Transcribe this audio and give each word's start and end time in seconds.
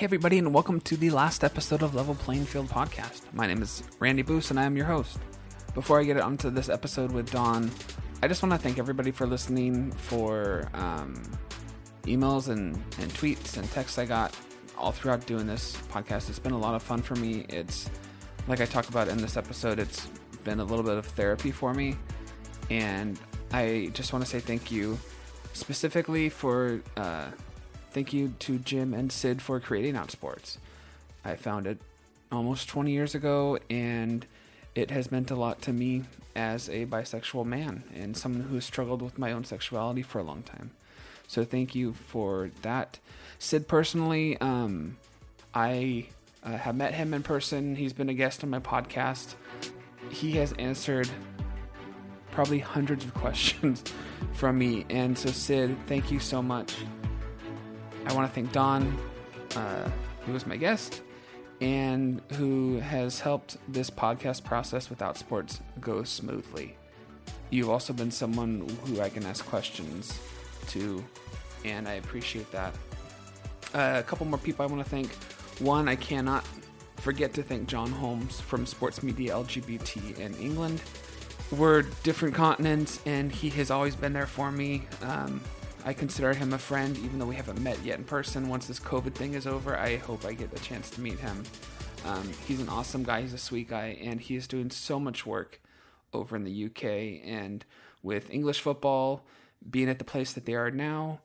Hey, 0.00 0.04
everybody, 0.04 0.38
and 0.38 0.54
welcome 0.54 0.80
to 0.80 0.96
the 0.96 1.10
last 1.10 1.44
episode 1.44 1.82
of 1.82 1.94
Level 1.94 2.14
Playing 2.14 2.46
Field 2.46 2.70
podcast. 2.70 3.20
My 3.34 3.46
name 3.46 3.60
is 3.60 3.82
Randy 3.98 4.22
Boos, 4.22 4.50
and 4.50 4.58
I 4.58 4.64
am 4.64 4.74
your 4.74 4.86
host. 4.86 5.18
Before 5.74 6.00
I 6.00 6.04
get 6.04 6.18
onto 6.18 6.48
this 6.48 6.70
episode 6.70 7.12
with 7.12 7.30
Dawn, 7.30 7.70
I 8.22 8.26
just 8.26 8.42
want 8.42 8.54
to 8.54 8.58
thank 8.58 8.78
everybody 8.78 9.10
for 9.10 9.26
listening, 9.26 9.92
for 9.92 10.70
um, 10.72 11.22
emails 12.04 12.48
and, 12.48 12.76
and 12.98 13.12
tweets 13.12 13.58
and 13.58 13.70
texts 13.72 13.98
I 13.98 14.06
got 14.06 14.34
all 14.78 14.90
throughout 14.90 15.26
doing 15.26 15.46
this 15.46 15.76
podcast. 15.92 16.30
It's 16.30 16.38
been 16.38 16.52
a 16.52 16.58
lot 16.58 16.74
of 16.74 16.82
fun 16.82 17.02
for 17.02 17.16
me. 17.16 17.44
It's 17.50 17.90
like 18.48 18.62
I 18.62 18.64
talk 18.64 18.88
about 18.88 19.06
in 19.08 19.18
this 19.18 19.36
episode, 19.36 19.78
it's 19.78 20.06
been 20.44 20.60
a 20.60 20.64
little 20.64 20.82
bit 20.82 20.96
of 20.96 21.04
therapy 21.04 21.50
for 21.50 21.74
me. 21.74 21.94
And 22.70 23.20
I 23.52 23.90
just 23.92 24.14
want 24.14 24.24
to 24.24 24.30
say 24.30 24.40
thank 24.40 24.72
you 24.72 24.98
specifically 25.52 26.30
for 26.30 26.80
uh, 26.96 27.26
thank 27.90 28.12
you 28.12 28.34
to 28.40 28.58
Jim 28.58 28.94
and 28.94 29.10
Sid 29.10 29.42
for 29.42 29.60
creating 29.60 29.94
Outsports. 29.94 30.56
I 31.24 31.36
found 31.36 31.66
it 31.66 31.78
almost 32.32 32.68
20 32.68 32.90
years 32.90 33.14
ago, 33.14 33.58
and 33.68 34.24
it 34.74 34.90
has 34.90 35.10
meant 35.10 35.30
a 35.30 35.36
lot 35.36 35.60
to 35.62 35.72
me 35.72 36.04
as 36.34 36.68
a 36.68 36.86
bisexual 36.86 37.44
man 37.44 37.82
and 37.94 38.16
someone 38.16 38.42
who 38.42 38.54
has 38.54 38.64
struggled 38.64 39.02
with 39.02 39.18
my 39.18 39.32
own 39.32 39.44
sexuality 39.44 40.02
for 40.02 40.18
a 40.18 40.22
long 40.22 40.42
time. 40.42 40.70
So 41.26 41.44
thank 41.44 41.74
you 41.74 41.92
for 41.92 42.50
that. 42.62 42.98
Sid, 43.38 43.68
personally, 43.68 44.36
um, 44.40 44.96
I 45.54 46.06
uh, 46.42 46.56
have 46.56 46.76
met 46.76 46.94
him 46.94 47.14
in 47.14 47.22
person. 47.22 47.76
He's 47.76 47.92
been 47.92 48.08
a 48.08 48.14
guest 48.14 48.42
on 48.42 48.50
my 48.50 48.60
podcast. 48.60 49.34
He 50.10 50.32
has 50.32 50.52
answered 50.54 51.08
probably 52.30 52.58
hundreds 52.60 53.04
of 53.04 53.14
questions 53.22 53.82
from 54.32 54.58
me. 54.58 54.86
And 54.90 55.16
so, 55.16 55.30
Sid, 55.30 55.76
thank 55.86 56.10
you 56.10 56.20
so 56.20 56.42
much. 56.42 56.74
I 58.06 58.12
want 58.12 58.28
to 58.28 58.34
thank 58.34 58.52
Dawn, 58.52 58.96
uh, 59.56 59.90
who 60.26 60.32
was 60.32 60.46
my 60.46 60.56
guest, 60.56 61.02
and 61.60 62.22
who 62.32 62.78
has 62.78 63.20
helped 63.20 63.58
this 63.68 63.90
podcast 63.90 64.44
process 64.44 64.88
with 64.88 65.00
Outsports 65.00 65.60
go 65.80 66.02
smoothly. 66.02 66.76
You've 67.50 67.68
also 67.68 67.92
been 67.92 68.10
someone 68.10 68.66
who 68.86 69.00
I 69.00 69.08
can 69.08 69.26
ask 69.26 69.44
questions 69.46 70.18
to, 70.68 71.04
and 71.64 71.88
I 71.88 71.94
appreciate 71.94 72.50
that. 72.52 72.74
Uh, 73.74 73.96
a 73.98 74.02
couple 74.02 74.26
more 74.26 74.38
people 74.38 74.64
I 74.64 74.66
want 74.66 74.82
to 74.82 74.88
thank. 74.88 75.12
One, 75.60 75.88
I 75.88 75.96
cannot 75.96 76.44
forget 76.96 77.32
to 77.34 77.42
thank 77.42 77.68
Jon 77.68 77.90
Holmes 77.90 78.40
from 78.40 78.66
Sports 78.66 79.02
Media 79.02 79.34
LGBT 79.34 80.18
in 80.18 80.34
England. 80.36 80.80
We're 81.50 81.82
different 82.02 82.34
continents, 82.34 83.00
and 83.04 83.32
he 83.32 83.50
has 83.50 83.70
always 83.70 83.96
been 83.96 84.12
there 84.12 84.26
for 84.26 84.52
me. 84.52 84.86
Um, 85.02 85.40
I 85.84 85.94
consider 85.94 86.34
him 86.34 86.52
a 86.52 86.58
friend, 86.58 86.96
even 86.98 87.18
though 87.18 87.26
we 87.26 87.36
haven't 87.36 87.60
met 87.60 87.82
yet 87.82 87.98
in 87.98 88.04
person. 88.04 88.48
Once 88.48 88.66
this 88.66 88.78
COVID 88.78 89.14
thing 89.14 89.34
is 89.34 89.46
over, 89.46 89.78
I 89.78 89.96
hope 89.96 90.24
I 90.24 90.34
get 90.34 90.52
a 90.52 90.62
chance 90.62 90.90
to 90.90 91.00
meet 91.00 91.18
him. 91.18 91.42
Um, 92.04 92.30
he's 92.46 92.60
an 92.60 92.68
awesome 92.68 93.02
guy, 93.02 93.22
he's 93.22 93.32
a 93.32 93.38
sweet 93.38 93.68
guy, 93.68 93.98
and 94.00 94.20
he 94.20 94.36
is 94.36 94.46
doing 94.46 94.70
so 94.70 95.00
much 95.00 95.24
work 95.24 95.60
over 96.12 96.36
in 96.36 96.44
the 96.44 96.66
UK. 96.66 97.24
And 97.24 97.64
with 98.02 98.30
English 98.30 98.60
football 98.60 99.24
being 99.68 99.88
at 99.88 99.98
the 99.98 100.04
place 100.04 100.32
that 100.34 100.44
they 100.44 100.54
are 100.54 100.70
now, 100.70 101.20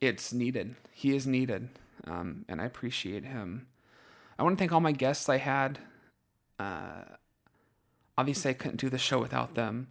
it's 0.00 0.32
needed. 0.32 0.76
He 0.92 1.14
is 1.14 1.26
needed, 1.26 1.68
um, 2.06 2.44
and 2.48 2.60
I 2.60 2.64
appreciate 2.64 3.24
him. 3.24 3.66
I 4.38 4.42
want 4.42 4.56
to 4.56 4.62
thank 4.62 4.72
all 4.72 4.80
my 4.80 4.92
guests 4.92 5.28
I 5.28 5.38
had. 5.38 5.78
Uh, 6.58 7.04
obviously, 8.16 8.50
I 8.50 8.54
couldn't 8.54 8.80
do 8.80 8.88
the 8.88 8.98
show 8.98 9.18
without 9.18 9.54
them. 9.54 9.88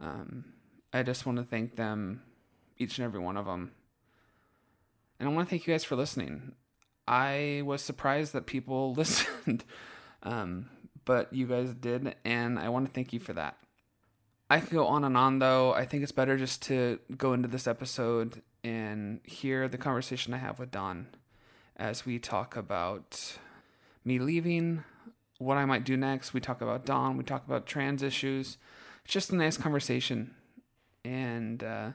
Um, 0.00 0.44
I 0.92 1.02
just 1.02 1.24
want 1.24 1.38
to 1.38 1.44
thank 1.44 1.76
them 1.76 2.22
each 2.82 2.98
and 2.98 3.04
every 3.04 3.20
one 3.20 3.36
of 3.36 3.46
them. 3.46 3.72
And 5.18 5.28
I 5.28 5.32
want 5.32 5.48
to 5.48 5.50
thank 5.50 5.66
you 5.66 5.72
guys 5.72 5.84
for 5.84 5.96
listening. 5.96 6.52
I 7.06 7.62
was 7.64 7.82
surprised 7.82 8.32
that 8.32 8.46
people 8.46 8.94
listened, 8.96 9.64
um, 10.22 10.68
but 11.04 11.32
you 11.32 11.46
guys 11.46 11.74
did, 11.74 12.14
and 12.24 12.58
I 12.58 12.68
want 12.68 12.86
to 12.86 12.92
thank 12.92 13.12
you 13.12 13.20
for 13.20 13.32
that. 13.34 13.56
I 14.50 14.60
could 14.60 14.70
go 14.70 14.86
on 14.86 15.04
and 15.04 15.16
on, 15.16 15.38
though. 15.38 15.72
I 15.72 15.86
think 15.86 16.02
it's 16.02 16.12
better 16.12 16.36
just 16.36 16.60
to 16.62 16.98
go 17.16 17.32
into 17.32 17.48
this 17.48 17.66
episode 17.66 18.42
and 18.62 19.20
hear 19.24 19.66
the 19.66 19.78
conversation 19.78 20.34
I 20.34 20.38
have 20.38 20.58
with 20.58 20.70
Dawn 20.70 21.06
as 21.76 22.04
we 22.04 22.18
talk 22.18 22.54
about 22.56 23.38
me 24.04 24.18
leaving, 24.18 24.84
what 25.38 25.56
I 25.56 25.64
might 25.64 25.84
do 25.84 25.96
next. 25.96 26.34
We 26.34 26.40
talk 26.40 26.60
about 26.60 26.84
Dawn, 26.84 27.16
we 27.16 27.24
talk 27.24 27.46
about 27.46 27.66
trans 27.66 28.02
issues. 28.02 28.58
It's 29.04 29.14
just 29.14 29.30
a 29.30 29.36
nice 29.36 29.56
conversation. 29.56 30.34
And, 31.04 31.64
uh, 31.64 31.90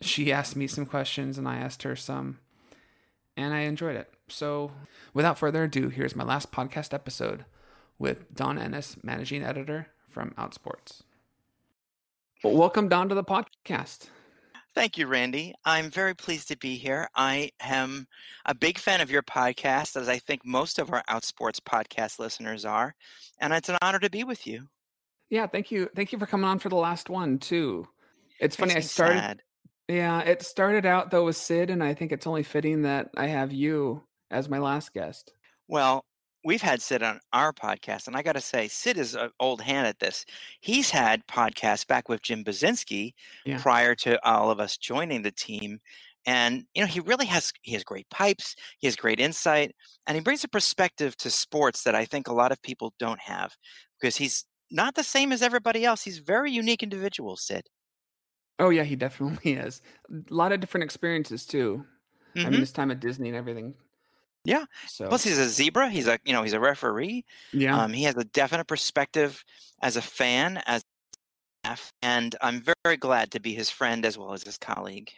she 0.00 0.32
asked 0.32 0.56
me 0.56 0.66
some 0.66 0.86
questions 0.86 1.38
and 1.38 1.48
I 1.48 1.56
asked 1.56 1.82
her 1.82 1.96
some, 1.96 2.38
and 3.36 3.54
I 3.54 3.60
enjoyed 3.60 3.96
it. 3.96 4.10
So, 4.28 4.72
without 5.14 5.38
further 5.38 5.64
ado, 5.64 5.88
here's 5.88 6.16
my 6.16 6.24
last 6.24 6.52
podcast 6.52 6.92
episode 6.92 7.44
with 7.98 8.34
Dawn 8.34 8.58
Ennis, 8.58 8.96
managing 9.02 9.42
editor 9.42 9.88
from 10.08 10.30
Outsports. 10.32 11.02
Well, 12.44 12.54
welcome, 12.54 12.88
Dawn, 12.88 13.08
to 13.08 13.14
the 13.14 13.24
podcast. 13.24 14.08
Thank 14.74 14.96
you, 14.96 15.08
Randy. 15.08 15.54
I'm 15.64 15.90
very 15.90 16.14
pleased 16.14 16.48
to 16.48 16.56
be 16.56 16.76
here. 16.76 17.08
I 17.16 17.50
am 17.60 18.06
a 18.44 18.54
big 18.54 18.78
fan 18.78 19.00
of 19.00 19.10
your 19.10 19.22
podcast, 19.22 19.96
as 19.96 20.08
I 20.08 20.18
think 20.18 20.44
most 20.44 20.78
of 20.78 20.92
our 20.92 21.02
Outsports 21.10 21.58
podcast 21.58 22.20
listeners 22.20 22.64
are, 22.64 22.94
and 23.40 23.52
it's 23.52 23.68
an 23.68 23.78
honor 23.82 23.98
to 23.98 24.10
be 24.10 24.22
with 24.22 24.46
you. 24.46 24.68
Yeah, 25.30 25.46
thank 25.46 25.72
you. 25.72 25.90
Thank 25.96 26.12
you 26.12 26.18
for 26.18 26.26
coming 26.26 26.46
on 26.46 26.58
for 26.60 26.68
the 26.68 26.76
last 26.76 27.10
one 27.10 27.38
too. 27.38 27.88
It's 28.38 28.54
funny. 28.54 28.76
I 28.76 28.80
started. 28.80 29.18
Sad. 29.18 29.42
Yeah, 29.88 30.20
it 30.20 30.42
started 30.42 30.84
out 30.84 31.10
though 31.10 31.24
with 31.24 31.36
Sid, 31.36 31.70
and 31.70 31.82
I 31.82 31.94
think 31.94 32.12
it's 32.12 32.26
only 32.26 32.42
fitting 32.42 32.82
that 32.82 33.10
I 33.16 33.26
have 33.26 33.52
you 33.52 34.02
as 34.30 34.48
my 34.48 34.58
last 34.58 34.92
guest. 34.92 35.32
Well, 35.66 36.04
we've 36.44 36.62
had 36.62 36.82
Sid 36.82 37.02
on 37.02 37.20
our 37.32 37.52
podcast, 37.52 38.06
and 38.06 38.16
I 38.16 38.22
got 38.22 38.34
to 38.34 38.40
say, 38.40 38.68
Sid 38.68 38.98
is 38.98 39.14
an 39.14 39.30
old 39.40 39.62
hand 39.62 39.86
at 39.86 39.98
this. 39.98 40.26
He's 40.60 40.90
had 40.90 41.26
podcasts 41.26 41.86
back 41.86 42.08
with 42.08 42.22
Jim 42.22 42.44
Buzinski 42.44 43.14
yeah. 43.46 43.60
prior 43.60 43.94
to 43.96 44.22
all 44.26 44.50
of 44.50 44.60
us 44.60 44.76
joining 44.76 45.22
the 45.22 45.32
team, 45.32 45.78
and 46.26 46.64
you 46.74 46.82
know 46.82 46.86
he 46.86 47.00
really 47.00 47.26
has 47.26 47.52
he 47.62 47.72
has 47.72 47.82
great 47.82 48.08
pipes, 48.10 48.56
he 48.78 48.86
has 48.86 48.96
great 48.96 49.20
insight, 49.20 49.74
and 50.06 50.16
he 50.16 50.22
brings 50.22 50.44
a 50.44 50.48
perspective 50.48 51.16
to 51.18 51.30
sports 51.30 51.82
that 51.84 51.94
I 51.94 52.04
think 52.04 52.28
a 52.28 52.34
lot 52.34 52.52
of 52.52 52.60
people 52.62 52.92
don't 52.98 53.20
have 53.20 53.56
because 53.98 54.16
he's 54.16 54.44
not 54.70 54.94
the 54.94 55.02
same 55.02 55.32
as 55.32 55.40
everybody 55.40 55.86
else. 55.86 56.02
He's 56.02 56.18
a 56.18 56.22
very 56.22 56.52
unique 56.52 56.82
individual, 56.82 57.36
Sid. 57.36 57.64
Oh 58.58 58.70
yeah, 58.70 58.84
he 58.84 58.96
definitely 58.96 59.52
is. 59.66 59.82
A 60.10 60.34
lot 60.34 60.52
of 60.52 60.60
different 60.60 60.84
experiences 60.84 61.46
too. 61.46 61.84
I 62.36 62.40
mean, 62.40 62.46
Mm-hmm. 62.52 62.60
this 62.60 62.72
time 62.72 62.90
at 62.90 63.00
Disney 63.00 63.28
and 63.28 63.36
everything. 63.36 63.74
Yeah. 64.44 64.64
Plus, 65.08 65.24
he's 65.24 65.38
a 65.38 65.48
zebra. 65.48 65.90
He's 65.90 66.06
a 66.06 66.18
you 66.24 66.32
know 66.32 66.42
he's 66.42 66.52
a 66.52 66.60
referee. 66.60 67.24
yeah, 67.52 67.76
Um, 67.82 67.92
he 67.92 68.04
has 68.04 68.16
a 68.16 68.24
definite 68.24 68.66
perspective 68.66 69.42
as 69.82 69.96
a 69.96 70.02
fan, 70.02 70.62
as 70.66 70.82
staff, 71.64 71.92
and 72.02 72.34
I'm 72.40 72.62
very 72.84 72.96
glad 72.96 73.32
to 73.32 73.40
be 73.40 73.54
his 73.54 73.70
friend 73.70 74.04
as 74.06 74.16
well 74.16 74.32
as 74.32 74.42
his 74.44 74.56
colleague. 74.58 75.10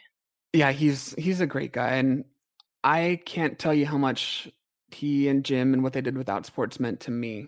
yeah, 0.53 0.71
he's 0.71 1.13
he's 1.17 1.39
a 1.41 1.45
great 1.47 1.71
guy, 1.73 1.95
and 1.95 2.25
I 2.83 3.21
can't 3.25 3.59
tell 3.59 3.73
you 3.73 3.85
how 3.85 3.97
much 3.97 4.49
he 4.89 5.27
and 5.29 5.45
Jim 5.45 5.73
and 5.73 5.83
what 5.83 5.93
they 5.93 6.01
did 6.01 6.17
with 6.17 6.27
Outsports 6.27 6.79
meant 6.79 7.01
to 7.01 7.11
me 7.11 7.47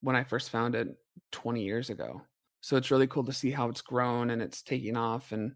when 0.00 0.16
I 0.16 0.24
first 0.24 0.50
found 0.50 0.74
it 0.74 0.88
20 1.30 1.62
years 1.62 1.88
ago. 1.88 2.22
So 2.62 2.76
it's 2.76 2.90
really 2.90 3.06
cool 3.06 3.24
to 3.24 3.32
see 3.32 3.50
how 3.50 3.68
it's 3.68 3.82
grown 3.82 4.30
and 4.30 4.40
it's 4.40 4.62
taking 4.62 4.96
off, 4.96 5.32
and 5.32 5.52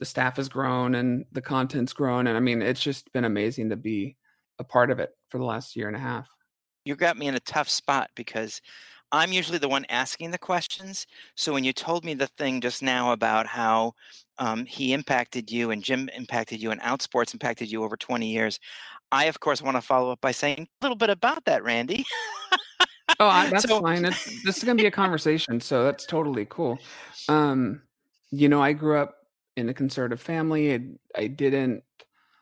the 0.00 0.04
staff 0.04 0.36
has 0.36 0.48
grown 0.48 0.96
and 0.96 1.24
the 1.30 1.42
content's 1.42 1.92
grown, 1.92 2.26
and 2.26 2.36
I 2.36 2.40
mean, 2.40 2.60
it's 2.60 2.82
just 2.82 3.12
been 3.12 3.24
amazing 3.24 3.70
to 3.70 3.76
be 3.76 4.16
a 4.58 4.64
part 4.64 4.90
of 4.90 4.98
it 4.98 5.10
for 5.28 5.38
the 5.38 5.44
last 5.44 5.76
year 5.76 5.86
and 5.86 5.96
a 5.96 6.00
half. 6.00 6.28
You 6.84 6.96
got 6.96 7.16
me 7.16 7.28
in 7.28 7.36
a 7.36 7.40
tough 7.40 7.68
spot 7.68 8.10
because 8.16 8.60
I'm 9.12 9.32
usually 9.32 9.58
the 9.58 9.68
one 9.68 9.84
asking 9.90 10.30
the 10.30 10.38
questions. 10.38 11.06
So 11.36 11.52
when 11.52 11.64
you 11.64 11.72
told 11.74 12.04
me 12.04 12.14
the 12.14 12.26
thing 12.26 12.62
just 12.62 12.82
now 12.82 13.12
about 13.12 13.46
how 13.46 13.92
um, 14.38 14.64
he 14.64 14.94
impacted 14.94 15.52
you 15.52 15.70
and 15.70 15.84
Jim 15.84 16.08
impacted 16.16 16.62
you 16.62 16.70
and 16.70 16.80
Outsports 16.80 17.34
impacted 17.34 17.70
you 17.70 17.84
over 17.84 17.96
20 17.96 18.26
years, 18.26 18.58
I 19.12 19.26
of 19.26 19.38
course 19.38 19.60
want 19.60 19.76
to 19.76 19.82
follow 19.82 20.10
up 20.10 20.20
by 20.22 20.32
saying 20.32 20.60
a 20.60 20.84
little 20.84 20.96
bit 20.96 21.10
about 21.10 21.44
that, 21.44 21.62
Randy. 21.62 22.06
Oh, 23.20 23.26
I, 23.26 23.46
that's 23.50 23.68
so 23.68 23.80
fine. 23.80 24.04
It's, 24.04 24.42
this 24.42 24.58
is 24.58 24.64
gonna 24.64 24.76
be 24.76 24.86
a 24.86 24.90
conversation, 24.90 25.60
so 25.60 25.84
that's 25.84 26.06
totally 26.06 26.46
cool. 26.48 26.78
Um, 27.28 27.82
you 28.30 28.48
know, 28.48 28.62
I 28.62 28.72
grew 28.72 28.98
up 28.98 29.14
in 29.56 29.68
a 29.68 29.74
conservative 29.74 30.20
family. 30.20 30.74
I, 30.74 30.80
I 31.16 31.26
didn't. 31.26 31.82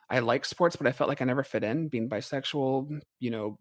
I 0.09 0.19
like 0.19 0.45
sports, 0.45 0.75
but 0.77 0.87
I 0.87 0.93
felt 0.93 1.09
like 1.09 1.23
I 1.23 1.25
never 1.25 1.45
fit 1.45 1.63
in. 1.63 1.89
Being 1.89 2.09
bisexual, 2.09 3.01
you 3.21 3.31
know, 3.31 3.59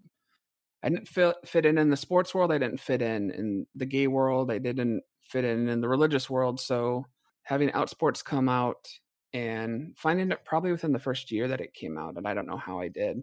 I 0.81 0.89
didn't 0.89 1.07
fit 1.07 1.35
fit 1.45 1.65
in 1.65 1.77
in 1.77 1.89
the 1.89 1.97
sports 1.97 2.33
world. 2.33 2.51
I 2.51 2.57
didn't 2.57 2.79
fit 2.79 3.01
in 3.01 3.31
in 3.31 3.67
the 3.75 3.85
gay 3.85 4.07
world. 4.07 4.51
I 4.51 4.57
didn't 4.57 5.03
fit 5.21 5.45
in 5.45 5.67
in 5.67 5.81
the 5.81 5.89
religious 5.89 6.29
world. 6.29 6.59
So 6.59 7.06
having 7.44 7.69
Outsports 7.69 8.23
come 8.23 8.50
out 8.50 8.88
and 9.33 9.94
finding 9.97 10.31
it 10.31 10.44
probably 10.45 10.71
within 10.71 10.91
the 10.91 11.00
first 11.00 11.31
year 11.31 11.47
that 11.47 11.61
it 11.61 11.73
came 11.73 11.97
out, 11.97 12.17
and 12.17 12.27
I 12.27 12.33
don't 12.33 12.47
know 12.47 12.57
how 12.57 12.79
I 12.79 12.88
did. 12.88 13.21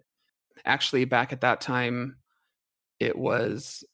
Actually, 0.64 1.04
back 1.04 1.32
at 1.32 1.40
that 1.40 1.60
time, 1.60 2.16
it 3.00 3.16
was 3.16 3.84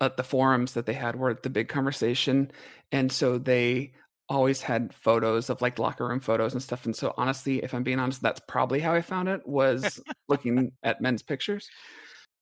at 0.00 0.16
the 0.16 0.22
forums 0.22 0.74
that 0.74 0.86
they 0.86 0.92
had 0.92 1.16
were 1.16 1.34
the 1.34 1.50
big 1.50 1.68
conversation, 1.68 2.50
and 2.92 3.10
so 3.10 3.38
they 3.38 3.92
always 4.28 4.62
had 4.62 4.92
photos 4.92 5.50
of 5.50 5.62
like 5.62 5.78
locker 5.78 6.06
room 6.06 6.20
photos 6.20 6.52
and 6.52 6.62
stuff. 6.62 6.84
And 6.84 6.96
so 6.96 7.14
honestly, 7.16 7.62
if 7.62 7.74
I'm 7.74 7.82
being 7.82 8.00
honest, 8.00 8.22
that's 8.22 8.40
probably 8.48 8.80
how 8.80 8.92
I 8.92 9.00
found 9.00 9.28
it 9.28 9.46
was 9.46 10.00
looking 10.28 10.72
at 10.82 11.00
men's 11.00 11.22
pictures. 11.22 11.68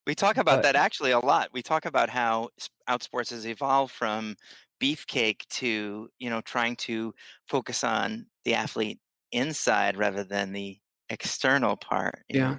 We 0.07 0.15
talk 0.15 0.37
about 0.37 0.59
but, 0.59 0.63
that 0.65 0.77
actually 0.77 1.13
a 1.13 1.19
lot. 1.19 1.49
We 1.53 1.63
talk 1.63 1.87
about 1.87 2.11
how 2.11 2.51
Outsports 2.89 3.31
has 3.31 3.47
evolved 3.47 3.93
from 3.93 4.37
beefcake 4.83 5.47
to, 5.49 6.09
you 6.19 6.31
know, 6.31 6.41
trying 6.43 6.77
to 6.77 7.15
focus 7.49 7.85
on 7.85 8.27
the 8.45 8.55
athlete 8.55 8.99
inside 9.33 9.97
rather 9.97 10.25
than 10.25 10.53
the 10.53 10.79
external 11.09 11.77
part. 11.77 12.23
yeah. 12.29 12.57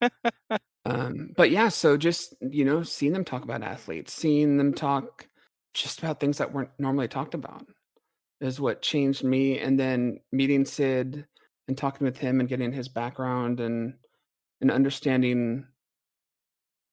um, 0.86 1.30
but 1.36 1.50
yeah, 1.50 1.68
so 1.68 1.96
just, 1.96 2.34
you 2.40 2.64
know, 2.64 2.82
seeing 2.84 3.12
them 3.12 3.24
talk 3.24 3.42
about 3.42 3.62
athletes, 3.62 4.12
seeing 4.12 4.56
them 4.56 4.72
talk 4.72 5.26
just 5.74 5.98
about 5.98 6.20
things 6.20 6.38
that 6.38 6.52
weren't 6.52 6.70
normally 6.78 7.08
talked 7.08 7.34
about 7.34 7.66
is 8.40 8.60
what 8.60 8.82
changed 8.82 9.24
me. 9.24 9.58
And 9.58 9.78
then 9.78 10.20
meeting 10.30 10.64
Sid 10.64 11.26
and 11.66 11.76
talking 11.76 12.04
with 12.04 12.18
him 12.18 12.38
and 12.38 12.48
getting 12.48 12.72
his 12.72 12.88
background 12.88 13.58
and 13.60 13.94
and 14.60 14.70
understanding 14.70 15.66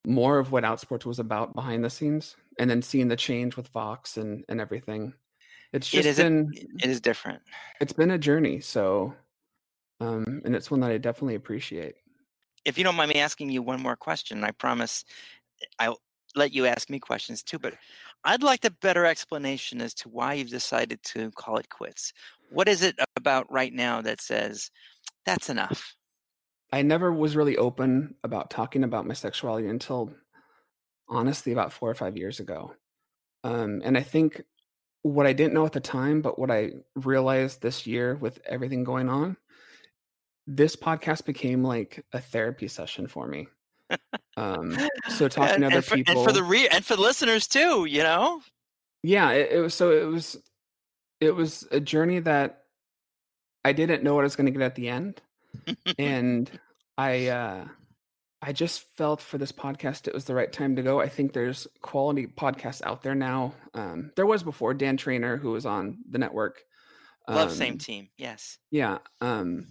more 0.05 0.39
of 0.39 0.51
what 0.51 0.63
Outsports 0.63 1.05
was 1.05 1.19
about 1.19 1.55
behind 1.55 1.83
the 1.83 1.89
scenes, 1.89 2.35
and 2.59 2.69
then 2.69 2.81
seeing 2.81 3.07
the 3.07 3.15
change 3.15 3.55
with 3.55 3.67
Vox 3.69 4.17
and 4.17 4.43
and 4.49 4.59
everything. 4.59 5.13
It's 5.71 5.87
just 5.87 6.05
it 6.05 6.09
is 6.09 6.17
been 6.17 6.51
a, 6.55 6.83
it 6.83 6.89
is 6.89 6.99
different. 6.99 7.41
It's 7.79 7.93
been 7.93 8.11
a 8.11 8.17
journey, 8.17 8.59
so 8.59 9.13
um, 9.99 10.41
and 10.43 10.55
it's 10.55 10.71
one 10.71 10.79
that 10.81 10.91
I 10.91 10.97
definitely 10.97 11.35
appreciate. 11.35 11.95
If 12.65 12.77
you 12.77 12.83
don't 12.83 12.95
mind 12.95 13.09
me 13.09 13.19
asking 13.19 13.49
you 13.49 13.61
one 13.61 13.81
more 13.81 13.95
question, 13.95 14.43
I 14.43 14.51
promise 14.51 15.03
I'll 15.79 15.99
let 16.35 16.53
you 16.53 16.65
ask 16.65 16.89
me 16.89 16.99
questions 16.99 17.43
too. 17.43 17.59
But 17.59 17.75
I'd 18.23 18.43
like 18.43 18.65
a 18.65 18.71
better 18.71 19.05
explanation 19.05 19.81
as 19.81 19.93
to 19.95 20.09
why 20.09 20.33
you've 20.33 20.49
decided 20.49 21.03
to 21.03 21.31
call 21.31 21.57
it 21.57 21.69
quits. 21.69 22.13
What 22.49 22.67
is 22.67 22.81
it 22.81 22.95
about 23.17 23.51
right 23.51 23.73
now 23.73 24.01
that 24.01 24.21
says 24.21 24.71
that's 25.25 25.49
enough? 25.49 25.95
I 26.71 26.81
never 26.81 27.11
was 27.11 27.35
really 27.35 27.57
open 27.57 28.15
about 28.23 28.49
talking 28.49 28.83
about 28.83 29.05
my 29.05 29.13
sexuality 29.13 29.67
until 29.67 30.11
honestly 31.07 31.51
about 31.51 31.73
four 31.73 31.89
or 31.89 31.95
five 31.95 32.17
years 32.17 32.39
ago. 32.39 32.73
Um, 33.43 33.81
and 33.83 33.97
I 33.97 34.01
think 34.01 34.41
what 35.03 35.27
I 35.27 35.33
didn't 35.33 35.53
know 35.53 35.65
at 35.65 35.73
the 35.73 35.81
time, 35.81 36.21
but 36.21 36.39
what 36.39 36.49
I 36.49 36.71
realized 36.95 37.61
this 37.61 37.85
year 37.85 38.15
with 38.15 38.39
everything 38.45 38.83
going 38.83 39.09
on, 39.09 39.37
this 40.47 40.75
podcast 40.75 41.25
became 41.25 41.63
like 41.63 42.03
a 42.13 42.19
therapy 42.19 42.67
session 42.67 43.07
for 43.07 43.27
me. 43.27 43.47
Um, 44.37 44.77
so 45.09 45.27
talking 45.29 45.61
to 45.61 45.67
other 45.67 45.75
and 45.77 45.85
for, 45.85 45.95
people, 45.95 46.17
and 46.17 46.25
for 46.25 46.33
the 46.33 46.43
re- 46.43 46.67
and 46.67 46.85
for 46.85 46.95
the 46.95 47.01
listeners 47.01 47.47
too, 47.47 47.85
you 47.85 48.03
know. 48.03 48.41
Yeah, 49.03 49.31
it, 49.31 49.51
it 49.51 49.59
was 49.59 49.73
so 49.73 49.91
it 49.91 50.05
was 50.05 50.37
it 51.19 51.31
was 51.31 51.67
a 51.71 51.79
journey 51.79 52.19
that 52.19 52.63
I 53.63 53.73
didn't 53.73 54.03
know 54.03 54.15
what 54.15 54.21
I 54.21 54.23
was 54.23 54.35
going 54.35 54.45
to 54.45 54.51
get 54.51 54.61
at 54.61 54.75
the 54.75 54.89
end, 54.89 55.21
and 55.97 56.49
I 56.97 57.27
uh, 57.27 57.65
I 58.41 58.51
just 58.51 58.83
felt 58.97 59.21
for 59.21 59.37
this 59.37 59.51
podcast 59.51 60.07
it 60.07 60.13
was 60.13 60.25
the 60.25 60.35
right 60.35 60.51
time 60.51 60.75
to 60.75 60.81
go. 60.83 60.99
I 60.99 61.07
think 61.07 61.33
there's 61.33 61.67
quality 61.81 62.27
podcasts 62.27 62.81
out 62.83 63.01
there 63.03 63.15
now. 63.15 63.53
Um, 63.73 64.11
there 64.15 64.25
was 64.25 64.43
before 64.43 64.73
Dan 64.73 64.97
Trainer 64.97 65.37
who 65.37 65.51
was 65.51 65.65
on 65.65 65.99
the 66.09 66.17
network. 66.17 66.61
Um, 67.27 67.35
Love 67.35 67.51
same 67.53 67.77
team, 67.77 68.09
yes. 68.17 68.57
Yeah, 68.69 68.97
um, 69.21 69.65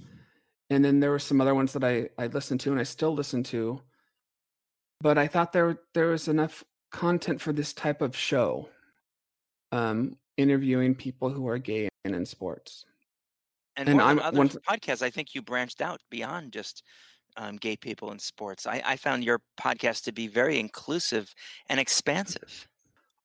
and 0.72 0.84
then 0.84 1.00
there 1.00 1.10
were 1.10 1.18
some 1.18 1.40
other 1.40 1.54
ones 1.54 1.72
that 1.74 1.84
I 1.84 2.08
I 2.18 2.26
listened 2.26 2.60
to 2.60 2.70
and 2.70 2.80
I 2.80 2.84
still 2.84 3.14
listen 3.14 3.42
to, 3.44 3.80
but 5.00 5.18
I 5.18 5.26
thought 5.26 5.52
there 5.52 5.78
there 5.94 6.08
was 6.08 6.28
enough 6.28 6.64
content 6.90 7.40
for 7.40 7.52
this 7.52 7.72
type 7.72 8.02
of 8.02 8.16
show, 8.16 8.68
um, 9.70 10.16
interviewing 10.36 10.94
people 10.94 11.30
who 11.30 11.46
are 11.48 11.58
gay 11.58 11.88
and 12.04 12.14
in 12.14 12.26
sports. 12.26 12.84
And, 13.76 13.88
and 13.88 14.00
I'm 14.00 14.18
other 14.18 14.36
one, 14.36 14.48
podcasts. 14.48 15.02
I 15.02 15.10
think 15.10 15.34
you 15.34 15.42
branched 15.42 15.80
out 15.80 16.00
beyond 16.10 16.52
just 16.52 16.82
um, 17.36 17.56
gay 17.56 17.76
people 17.76 18.10
in 18.12 18.18
sports. 18.18 18.66
I, 18.66 18.82
I 18.84 18.96
found 18.96 19.24
your 19.24 19.40
podcast 19.58 20.04
to 20.04 20.12
be 20.12 20.26
very 20.26 20.58
inclusive 20.58 21.34
and 21.68 21.80
expansive. 21.80 22.68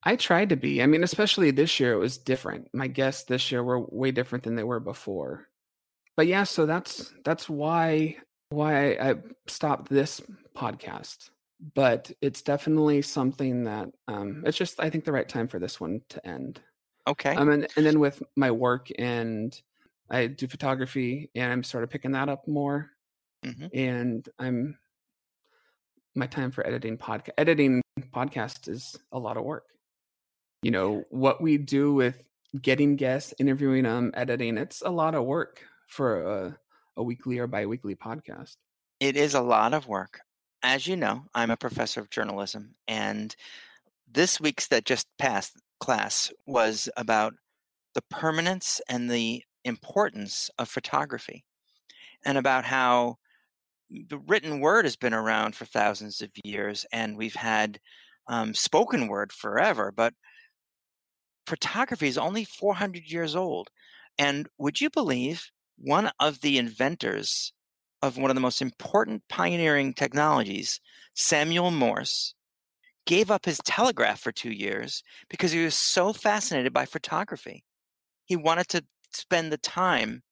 I 0.04 0.16
tried 0.16 0.50
to 0.50 0.56
be. 0.56 0.82
I 0.82 0.86
mean, 0.86 1.04
especially 1.04 1.52
this 1.52 1.80
year, 1.80 1.94
it 1.94 1.98
was 1.98 2.18
different. 2.18 2.70
My 2.74 2.88
guests 2.88 3.24
this 3.24 3.52
year 3.52 3.64
were 3.64 3.80
way 3.80 4.12
different 4.12 4.44
than 4.46 4.56
they 4.56 4.64
were 4.64 4.80
before. 4.80 5.48
But 6.18 6.26
yeah, 6.26 6.44
so 6.44 6.66
that's 6.66 7.14
that's 7.24 7.48
why 7.48 8.18
why 8.50 8.94
I, 8.94 9.16
stopped 9.46 9.90
this 9.90 10.20
podcast. 10.56 11.30
But 11.76 12.12
it's 12.22 12.42
definitely 12.42 13.04
something 13.04 13.64
that 13.64 13.90
um, 14.08 14.44
it's 14.46 14.58
just 14.58 14.80
I 14.80 14.90
think 14.90 15.06
the 15.06 15.12
right 15.12 15.30
time 15.30 15.48
for 15.48 15.60
this 15.60 15.80
one 15.80 16.02
to 16.10 16.28
end. 16.28 16.60
Okay. 17.08 17.36
Um, 17.36 17.50
and 17.50 17.68
and 17.78 17.86
then 17.86 18.00
with 18.00 18.22
my 18.36 18.50
work 18.50 18.90
and 18.98 19.60
I 20.10 20.26
do 20.28 20.48
photography 20.48 21.30
and 21.36 21.52
I'm 21.52 21.64
sort 21.64 21.84
of 21.84 21.90
picking 21.90 22.12
that 22.12 22.30
up 22.30 22.48
more 22.48 22.90
mm-hmm. 23.46 23.68
and 23.74 24.28
I'm 24.40 24.78
my 26.16 26.28
time 26.28 26.52
for 26.52 26.66
editing 26.66 26.98
podcast 26.98 27.30
editing 27.38 27.82
podcast 28.14 28.68
is 28.68 28.96
a 29.12 29.20
lot 29.20 29.38
of 29.38 29.44
work. 29.44 29.66
You 30.64 30.72
know 30.72 31.04
what 31.12 31.42
we 31.42 31.58
do 31.58 31.94
with 31.94 32.28
getting 32.60 32.96
guests, 32.96 33.34
interviewing 33.40 33.84
them, 33.84 34.12
editing. 34.16 34.58
It's 34.58 34.82
a 34.82 34.90
lot 34.90 35.14
of 35.14 35.24
work 35.24 35.62
for 35.88 36.22
a, 36.22 36.58
a 36.96 37.04
weekly 37.04 37.40
or 37.40 37.48
biweekly 37.48 37.96
podcast. 37.96 38.58
It 39.00 39.16
is 39.16 39.34
a 39.34 39.42
lot 39.42 39.74
of 39.74 39.88
work. 39.88 40.20
As 40.64 40.88
you 40.88 40.96
know, 40.96 41.26
I'm 41.34 41.52
a 41.52 41.58
professor 41.58 42.02
of 42.02 42.10
journalism, 42.10 42.76
and 42.88 43.36
this 44.12 44.40
week's 44.40 44.68
that 44.68 44.86
just 44.86 45.08
passed 45.18 45.54
class 45.80 46.32
was 46.46 46.90
about 46.98 47.34
the 47.94 48.02
permanence 48.10 48.82
and 48.90 49.10
the 49.10 49.44
importance 49.64 50.50
of 50.58 50.70
photography 50.70 51.44
and 52.26 52.38
about 52.38 52.66
how 52.66 53.18
the 53.90 54.18
written 54.18 54.60
word 54.60 54.86
has 54.86 54.96
been 54.96 55.14
around 55.14 55.56
for 55.56 55.66
thousands 55.66 56.22
of 56.22 56.30
years 56.44 56.86
and 56.92 57.18
we've 57.18 57.36
had 57.36 57.80
um, 58.28 58.54
spoken 58.54 59.08
word 59.08 59.32
forever, 59.32 59.94
but 59.96 60.14
photography 61.46 62.08
is 62.08 62.18
only 62.18 62.44
400 62.44 63.10
years 63.10 63.36
old. 63.36 63.70
And 64.18 64.48
would 64.58 64.82
you 64.82 64.90
believe 64.90 65.50
one 65.78 66.12
of 66.20 66.42
the 66.42 66.58
inventors 66.58 67.54
of 68.02 68.18
one 68.18 68.30
of 68.30 68.36
the 68.36 68.42
most 68.42 68.62
important 68.62 69.24
pioneering 69.28 69.94
technologies, 69.94 70.80
Samuel 71.14 71.72
Morse, 71.72 72.34
gave 73.06 73.32
up 73.32 73.46
his 73.46 73.60
telegraph 73.66 74.20
for 74.20 74.32
two 74.32 74.52
years 74.52 75.04
because 75.30 75.52
he 75.52 75.64
was 75.64 75.76
so 75.76 76.14
fascinated 76.14 76.74
by 76.74 76.86
photography. 76.86 77.64
He 78.26 78.36
wanted 78.36 78.68
to 78.70 78.86
spend 79.14 79.52
the 79.52 79.58
time 79.58 80.24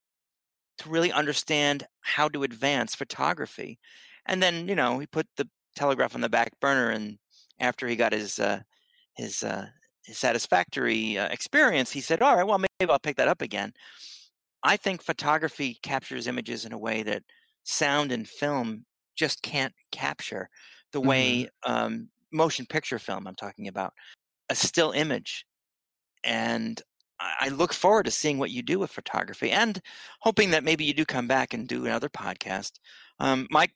to 0.77 0.89
really 0.89 1.11
understand 1.11 1.87
how 2.01 2.27
to 2.29 2.43
advance 2.43 2.93
photography. 2.93 3.79
And 4.25 4.43
then, 4.43 4.67
you 4.67 4.75
know, 4.75 4.99
he 4.99 5.07
put 5.07 5.27
the 5.37 5.47
telegraph 5.75 6.15
on 6.15 6.21
the 6.21 6.29
back 6.29 6.59
burner, 6.59 6.89
and 6.89 7.17
after 7.59 7.87
he 7.87 7.95
got 7.95 8.13
his 8.13 8.39
uh, 8.39 8.61
his, 9.13 9.43
uh, 9.43 9.67
his 10.03 10.17
satisfactory 10.17 11.17
uh, 11.17 11.27
experience, 11.27 11.91
he 11.91 12.01
said, 12.01 12.21
"All 12.21 12.35
right, 12.35 12.45
well, 12.45 12.57
maybe 12.57 12.91
I'll 12.91 12.99
pick 12.99 13.17
that 13.17 13.27
up 13.27 13.41
again." 13.41 13.73
I 14.65 14.77
think 14.77 15.03
photography 15.03 15.77
captures 15.83 16.25
images 16.25 16.65
in 16.65 16.73
a 16.73 16.77
way 16.77 17.03
that 17.03 17.21
sound 17.63 18.11
and 18.11 18.27
film 18.27 18.83
just 19.15 19.43
can't 19.43 19.73
capture. 19.91 20.49
The 20.91 20.99
mm-hmm. 20.99 21.07
way 21.07 21.49
um, 21.67 22.09
motion 22.33 22.65
picture 22.65 22.97
film, 22.97 23.27
I'm 23.27 23.35
talking 23.35 23.67
about, 23.67 23.93
a 24.49 24.55
still 24.55 24.91
image, 24.91 25.45
and 26.23 26.81
I 27.19 27.49
look 27.49 27.73
forward 27.73 28.05
to 28.05 28.11
seeing 28.11 28.39
what 28.39 28.49
you 28.49 28.63
do 28.63 28.79
with 28.79 28.91
photography 28.91 29.51
and 29.51 29.79
hoping 30.21 30.49
that 30.49 30.63
maybe 30.63 30.83
you 30.83 30.93
do 30.93 31.05
come 31.05 31.27
back 31.27 31.53
and 31.53 31.67
do 31.67 31.85
another 31.85 32.09
podcast. 32.09 32.71
Um, 33.19 33.47
my 33.51 33.69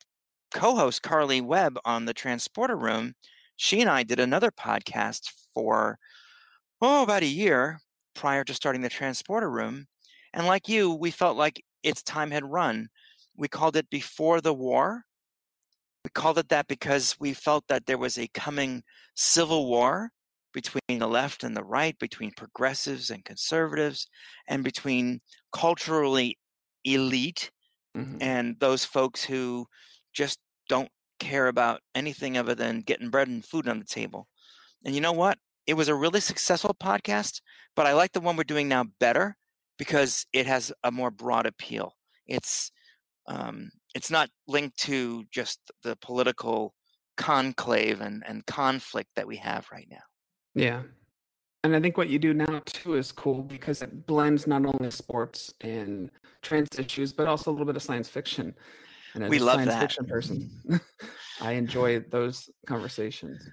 co 0.53 0.75
host, 0.75 1.03
Carly 1.03 1.39
Webb, 1.39 1.77
on 1.85 2.05
the 2.05 2.13
Transporter 2.15 2.75
Room, 2.75 3.13
she 3.57 3.79
and 3.79 3.89
I 3.89 4.01
did 4.01 4.19
another 4.19 4.49
podcast 4.49 5.29
for, 5.53 5.99
oh, 6.81 7.03
about 7.03 7.21
a 7.21 7.27
year 7.27 7.79
prior 8.15 8.43
to 8.43 8.55
starting 8.55 8.81
the 8.81 8.89
Transporter 8.89 9.51
Room. 9.51 9.85
And 10.33 10.47
like 10.47 10.67
you, 10.69 10.93
we 10.93 11.11
felt 11.11 11.37
like 11.37 11.63
its 11.83 12.03
time 12.03 12.31
had 12.31 12.49
run. 12.49 12.89
We 13.37 13.47
called 13.47 13.75
it 13.75 13.89
Before 13.89 14.41
the 14.41 14.53
War. 14.53 15.03
We 16.03 16.09
called 16.11 16.37
it 16.37 16.49
that 16.49 16.67
because 16.67 17.15
we 17.19 17.33
felt 17.33 17.65
that 17.67 17.85
there 17.85 17.97
was 17.97 18.17
a 18.17 18.27
coming 18.29 18.83
civil 19.15 19.67
war 19.67 20.11
between 20.53 20.99
the 20.99 21.07
left 21.07 21.43
and 21.43 21.55
the 21.55 21.63
right, 21.63 21.97
between 21.99 22.31
progressives 22.31 23.09
and 23.09 23.23
conservatives, 23.23 24.07
and 24.47 24.63
between 24.63 25.21
culturally 25.53 26.37
elite 26.83 27.51
mm-hmm. 27.95 28.17
and 28.21 28.55
those 28.59 28.85
folks 28.85 29.23
who 29.23 29.67
just 30.13 30.39
don't 30.67 30.89
care 31.19 31.47
about 31.47 31.81
anything 31.93 32.37
other 32.37 32.55
than 32.55 32.81
getting 32.81 33.09
bread 33.09 33.27
and 33.27 33.45
food 33.45 33.67
on 33.67 33.79
the 33.79 33.85
table. 33.85 34.27
And 34.85 34.95
you 34.95 35.01
know 35.01 35.11
what? 35.11 35.37
It 35.67 35.73
was 35.75 35.87
a 35.87 35.95
really 35.95 36.21
successful 36.21 36.75
podcast, 36.81 37.41
but 37.75 37.85
I 37.85 37.93
like 37.93 38.13
the 38.13 38.21
one 38.21 38.35
we're 38.35 38.43
doing 38.43 38.67
now 38.67 38.85
better 38.99 39.35
because 39.79 40.27
it 40.33 40.45
has 40.45 40.71
a 40.83 40.91
more 40.91 41.09
broad 41.09 41.47
appeal. 41.47 41.95
It's 42.27 42.71
um, 43.27 43.71
it's 43.95 44.11
not 44.11 44.29
linked 44.47 44.77
to 44.81 45.23
just 45.31 45.59
the 45.83 45.95
political 46.01 46.75
conclave 47.17 48.01
and, 48.01 48.23
and 48.27 48.45
conflict 48.45 49.09
that 49.15 49.25
we 49.25 49.37
have 49.37 49.67
right 49.71 49.87
now. 49.89 50.03
Yeah. 50.53 50.83
And 51.63 51.75
I 51.75 51.79
think 51.79 51.97
what 51.97 52.09
you 52.09 52.19
do 52.19 52.33
now 52.33 52.61
too 52.65 52.95
is 52.95 53.11
cool 53.11 53.43
because 53.43 53.81
it 53.81 54.05
blends 54.05 54.47
not 54.47 54.65
only 54.65 54.91
sports 54.91 55.53
and 55.61 56.09
trans 56.41 56.67
issues, 56.77 57.11
but 57.11 57.27
also 57.27 57.49
a 57.49 57.53
little 57.53 57.65
bit 57.65 57.75
of 57.75 57.83
science 57.83 58.07
fiction. 58.07 58.55
And 59.13 59.23
as 59.23 59.29
we 59.29 59.39
a 59.39 59.43
love 59.43 59.55
science 59.55 59.71
that. 59.71 59.81
fiction 59.81 60.05
person, 60.05 60.81
I 61.41 61.53
enjoy 61.53 61.99
those 61.99 62.49
conversations. 62.65 63.47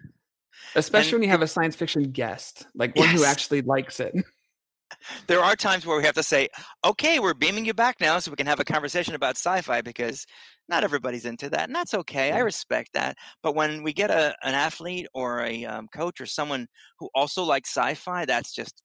Especially 0.74 1.10
and 1.10 1.14
when 1.14 1.22
you 1.24 1.30
have 1.30 1.42
a 1.42 1.48
science 1.48 1.74
fiction 1.74 2.04
guest, 2.04 2.66
like 2.74 2.94
one 2.96 3.08
yes. 3.08 3.18
who 3.18 3.24
actually 3.24 3.62
likes 3.62 4.00
it. 4.00 4.14
There 5.26 5.40
are 5.40 5.56
times 5.56 5.84
where 5.84 5.96
we 5.96 6.04
have 6.04 6.14
to 6.14 6.22
say, 6.22 6.48
okay, 6.84 7.18
we're 7.18 7.34
beaming 7.34 7.64
you 7.64 7.74
back 7.74 8.00
now 8.00 8.18
so 8.18 8.30
we 8.30 8.36
can 8.36 8.46
have 8.46 8.60
a 8.60 8.64
conversation 8.64 9.14
about 9.14 9.36
sci 9.36 9.60
fi 9.62 9.80
because 9.80 10.26
not 10.68 10.84
everybody's 10.84 11.24
into 11.24 11.50
that. 11.50 11.68
And 11.68 11.74
that's 11.74 11.94
okay. 11.94 12.32
I 12.32 12.38
respect 12.38 12.90
that. 12.94 13.16
But 13.42 13.54
when 13.54 13.82
we 13.82 13.92
get 13.92 14.10
a, 14.10 14.34
an 14.42 14.54
athlete 14.54 15.06
or 15.14 15.44
a 15.44 15.64
um, 15.64 15.88
coach 15.94 16.20
or 16.20 16.26
someone 16.26 16.66
who 16.98 17.08
also 17.14 17.44
likes 17.44 17.74
sci 17.74 17.94
fi, 17.94 18.24
that's 18.24 18.52
just 18.52 18.82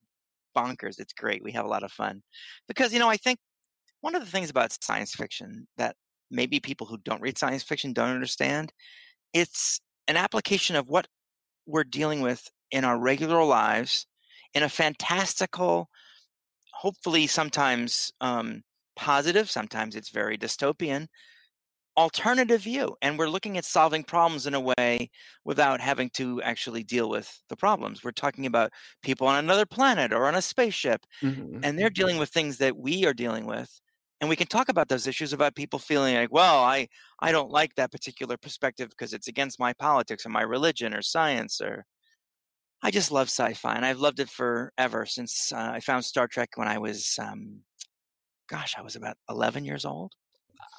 bonkers. 0.55 0.99
It's 0.99 1.13
great. 1.13 1.43
We 1.43 1.53
have 1.53 1.65
a 1.65 1.69
lot 1.69 1.83
of 1.83 1.91
fun. 1.91 2.21
Because, 2.67 2.93
you 2.93 2.99
know, 2.99 3.09
I 3.09 3.17
think 3.17 3.39
one 4.01 4.15
of 4.15 4.21
the 4.21 4.29
things 4.29 4.49
about 4.49 4.75
science 4.83 5.13
fiction 5.13 5.67
that 5.77 5.95
maybe 6.29 6.59
people 6.59 6.87
who 6.87 6.97
don't 6.97 7.21
read 7.21 7.37
science 7.37 7.63
fiction 7.63 7.93
don't 7.93 8.09
understand 8.09 8.71
it's 9.33 9.79
an 10.07 10.17
application 10.17 10.75
of 10.75 10.87
what 10.87 11.07
we're 11.65 11.83
dealing 11.83 12.21
with 12.21 12.49
in 12.71 12.83
our 12.83 12.97
regular 12.97 13.43
lives 13.43 14.07
in 14.53 14.63
a 14.63 14.69
fantastical, 14.69 15.89
hopefully 16.73 17.27
sometimes 17.27 18.11
um, 18.21 18.63
positive, 18.95 19.49
sometimes 19.49 19.95
it's 19.95 20.09
very 20.09 20.37
dystopian, 20.37 21.07
alternative 21.97 22.61
view. 22.61 22.95
And 23.01 23.17
we're 23.17 23.29
looking 23.29 23.57
at 23.57 23.65
solving 23.65 24.03
problems 24.03 24.47
in 24.47 24.53
a 24.53 24.59
way 24.59 25.09
without 25.45 25.81
having 25.81 26.09
to 26.11 26.41
actually 26.41 26.83
deal 26.83 27.09
with 27.09 27.41
the 27.49 27.55
problems. 27.55 28.03
We're 28.03 28.11
talking 28.11 28.45
about 28.45 28.71
people 29.01 29.27
on 29.27 29.43
another 29.43 29.65
planet 29.65 30.13
or 30.13 30.27
on 30.27 30.35
a 30.35 30.41
spaceship, 30.41 31.05
mm-hmm. 31.21 31.59
and 31.63 31.77
they're 31.77 31.89
dealing 31.89 32.17
with 32.17 32.29
things 32.29 32.57
that 32.57 32.77
we 32.77 33.05
are 33.05 33.13
dealing 33.13 33.45
with. 33.45 33.69
And 34.19 34.29
we 34.29 34.35
can 34.35 34.47
talk 34.47 34.69
about 34.69 34.87
those 34.87 35.07
issues 35.07 35.33
about 35.33 35.55
people 35.55 35.79
feeling 35.79 36.15
like, 36.15 36.31
well, 36.31 36.63
I, 36.63 36.87
I 37.19 37.31
don't 37.31 37.49
like 37.49 37.73
that 37.75 37.91
particular 37.91 38.37
perspective 38.37 38.89
because 38.89 39.13
it's 39.13 39.27
against 39.27 39.59
my 39.59 39.73
politics 39.73 40.27
or 40.27 40.29
my 40.29 40.43
religion 40.43 40.93
or 40.93 41.01
science 41.01 41.59
or 41.59 41.85
I 42.83 42.91
just 42.91 43.11
love 43.11 43.27
sci-fi, 43.27 43.75
and 43.75 43.85
I've 43.85 43.99
loved 43.99 44.19
it 44.19 44.29
forever 44.29 45.05
since 45.05 45.51
uh, 45.51 45.71
I 45.73 45.79
found 45.81 46.03
Star 46.03 46.27
Trek 46.27 46.49
when 46.55 46.67
I 46.67 46.79
was, 46.79 47.17
um, 47.21 47.59
gosh, 48.49 48.75
I 48.77 48.81
was 48.81 48.95
about 48.95 49.17
eleven 49.29 49.63
years 49.63 49.85
old. 49.85 50.13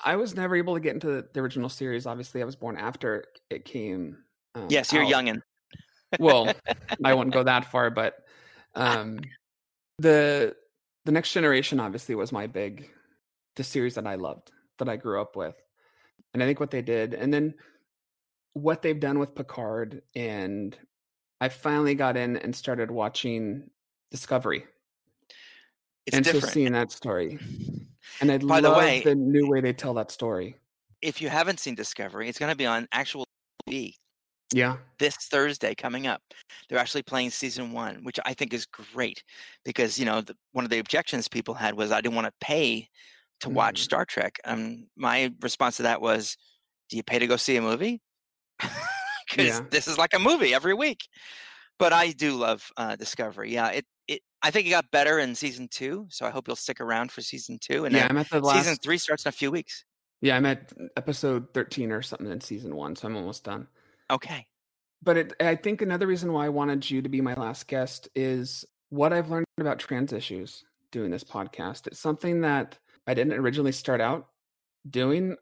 I 0.05 0.17
was 0.17 0.35
never 0.35 0.57
able 0.57 0.75
to 0.75 0.81
get 0.81 0.95
into 0.95 1.25
the 1.33 1.41
original 1.41 1.69
series. 1.69 2.07
Obviously, 2.07 2.43
I 2.43 2.45
was 2.45 2.57
born 2.57 2.77
after 2.77 3.27
it 3.51 3.65
came. 3.65 4.19
Um, 4.55 4.67
yes, 4.69 4.93
you're 4.93 5.05
out. 5.05 5.13
youngin. 5.13 5.41
well, 6.19 6.53
I 7.05 7.15
won't 7.15 7.33
go 7.33 7.45
that 7.45 7.71
far, 7.71 7.91
but 7.91 8.17
um, 8.75 9.21
the 9.99 10.57
the 11.05 11.13
next 11.13 11.33
generation 11.33 11.79
obviously 11.79 12.15
was 12.15 12.33
my 12.33 12.47
big 12.47 12.91
the 13.57 13.65
series 13.65 13.95
that 13.95 14.07
I 14.07 14.17
loved 14.17 14.51
that 14.79 14.89
I 14.89 14.97
grew 14.97 15.21
up 15.21 15.37
with, 15.37 15.55
and 16.35 16.43
I 16.43 16.47
think 16.47 16.59
what 16.59 16.73
they 16.73 16.83
did, 16.83 17.15
and 17.15 17.33
then 17.33 17.55
what 18.55 18.83
they've 18.83 18.99
done 18.99 19.19
with 19.19 19.35
Picard 19.35 20.03
and 20.15 20.77
I 21.43 21.49
finally 21.49 21.97
got 21.97 22.17
in 22.17 22.37
and 22.37 22.55
started 22.55 22.89
watching 22.89 23.69
Discovery. 24.13 24.65
It's 26.07 26.15
and 26.17 26.25
different. 26.25 26.45
so 26.45 26.51
seeing 26.53 26.73
that 26.73 26.93
story. 26.93 27.39
And 28.21 28.31
I 28.31 28.39
By 28.39 28.61
love 28.61 28.75
the, 28.75 28.79
way, 28.79 29.01
the 29.01 29.15
new 29.15 29.49
way 29.49 29.61
they 29.61 29.73
tell 29.73 29.95
that 29.95 30.11
story. 30.11 30.57
If 31.01 31.23
you 31.23 31.29
haven't 31.29 31.61
seen 31.61 31.75
Discovery, 31.75 32.29
it's 32.29 32.39
going 32.39 32.51
to 32.51 32.57
be 32.57 32.67
on 32.67 32.87
actual 32.93 33.25
TV. 33.69 33.95
Yeah. 34.53 34.77
This 34.99 35.17
Thursday 35.17 35.75
coming 35.75 36.07
up. 36.07 36.21
They're 36.69 36.79
actually 36.79 37.05
playing 37.05 37.31
season 37.31 37.73
one, 37.73 38.05
which 38.05 38.21
I 38.25 38.35
think 38.35 38.53
is 38.53 38.67
great 38.67 39.23
because, 39.65 39.99
you 39.99 40.05
know, 40.05 40.21
the, 40.21 40.37
one 40.53 40.65
of 40.65 40.71
the 40.71 40.79
objections 40.79 41.27
people 41.27 41.55
had 41.55 41.75
was 41.75 41.91
I 41.91 42.01
didn't 42.01 42.17
want 42.17 42.27
to 42.27 42.33
pay 42.41 42.89
to 43.41 43.51
watch 43.51 43.81
mm. 43.81 43.85
Star 43.85 44.05
Trek. 44.05 44.39
Um, 44.45 44.89
my 44.97 45.33
response 45.41 45.79
to 45.79 45.85
that 45.85 46.03
was, 46.03 46.37
do 46.91 46.97
you 46.97 47.03
pay 47.03 47.19
to 47.19 47.27
go 47.27 47.37
see 47.37 47.57
a 47.57 47.63
movie? 47.63 48.01
because 49.35 49.59
yeah. 49.59 49.67
this 49.71 49.89
is 49.89 49.99
like 49.99 50.15
a 50.15 50.19
movie 50.19 50.55
every 50.55 50.75
week. 50.75 51.09
But 51.79 51.93
I 51.93 52.13
do 52.13 52.35
love 52.35 52.71
uh, 52.77 52.97
Discovery. 52.97 53.53
Yeah, 53.53 53.69
it 53.69 53.87
it 54.07 54.21
I 54.43 54.51
think 54.51 54.67
it 54.67 54.71
got 54.71 54.91
better 54.91 55.19
in 55.19 55.35
season 55.35 55.69
two, 55.69 56.07
so 56.11 56.27
I 56.27 56.31
hope 56.31 56.47
you'll 56.47 56.57
stick 56.57 56.81
around 56.81 57.11
for 57.11 57.23
season 57.23 57.59
two. 57.61 57.85
And 57.85 57.95
yeah, 57.95 58.07
I'm 58.09 58.17
at 58.19 58.31
the 58.31 58.41
last... 58.41 58.59
season 58.59 58.77
three 58.77 58.99
starts 58.99 59.25
in 59.25 59.31
a 59.31 59.33
few 59.33 59.51
weeks. 59.51 59.85
Yeah, 60.21 60.37
I'm 60.37 60.47
at 60.47 60.73
episode 60.97 61.49
thirteen 61.55 61.91
or 61.91 62.03
something 62.03 62.31
in 62.31 62.41
season 62.41 62.77
one, 62.77 62.95
so 62.95 63.09
I'm 63.09 63.17
almost 63.17 63.45
done. 63.45 63.67
Okay. 64.11 64.47
But 65.03 65.17
it, 65.17 65.33
I 65.41 65.57
think 65.57 65.83
another 65.83 66.07
reason 66.07 66.33
why 66.33 66.47
I 66.47 66.51
wanted 66.51 66.89
you 66.89 67.03
to 67.03 67.09
be 67.09 67.21
my 67.21 67.35
last 67.35 67.67
guest 67.67 68.09
is 68.15 68.65
what 68.91 69.13
I've 69.13 69.31
learned 69.31 69.47
about 69.59 69.81
trans 69.81 70.13
issues 70.13 70.65
doing 70.93 71.11
this 71.11 71.25
podcast. 71.25 71.89
It's 71.89 71.99
something 71.99 72.43
that 72.43 72.79
I 73.07 73.15
didn't 73.15 73.33
originally 73.33 73.73
start 73.73 74.01
out 74.01 74.29
doing. 74.89 75.37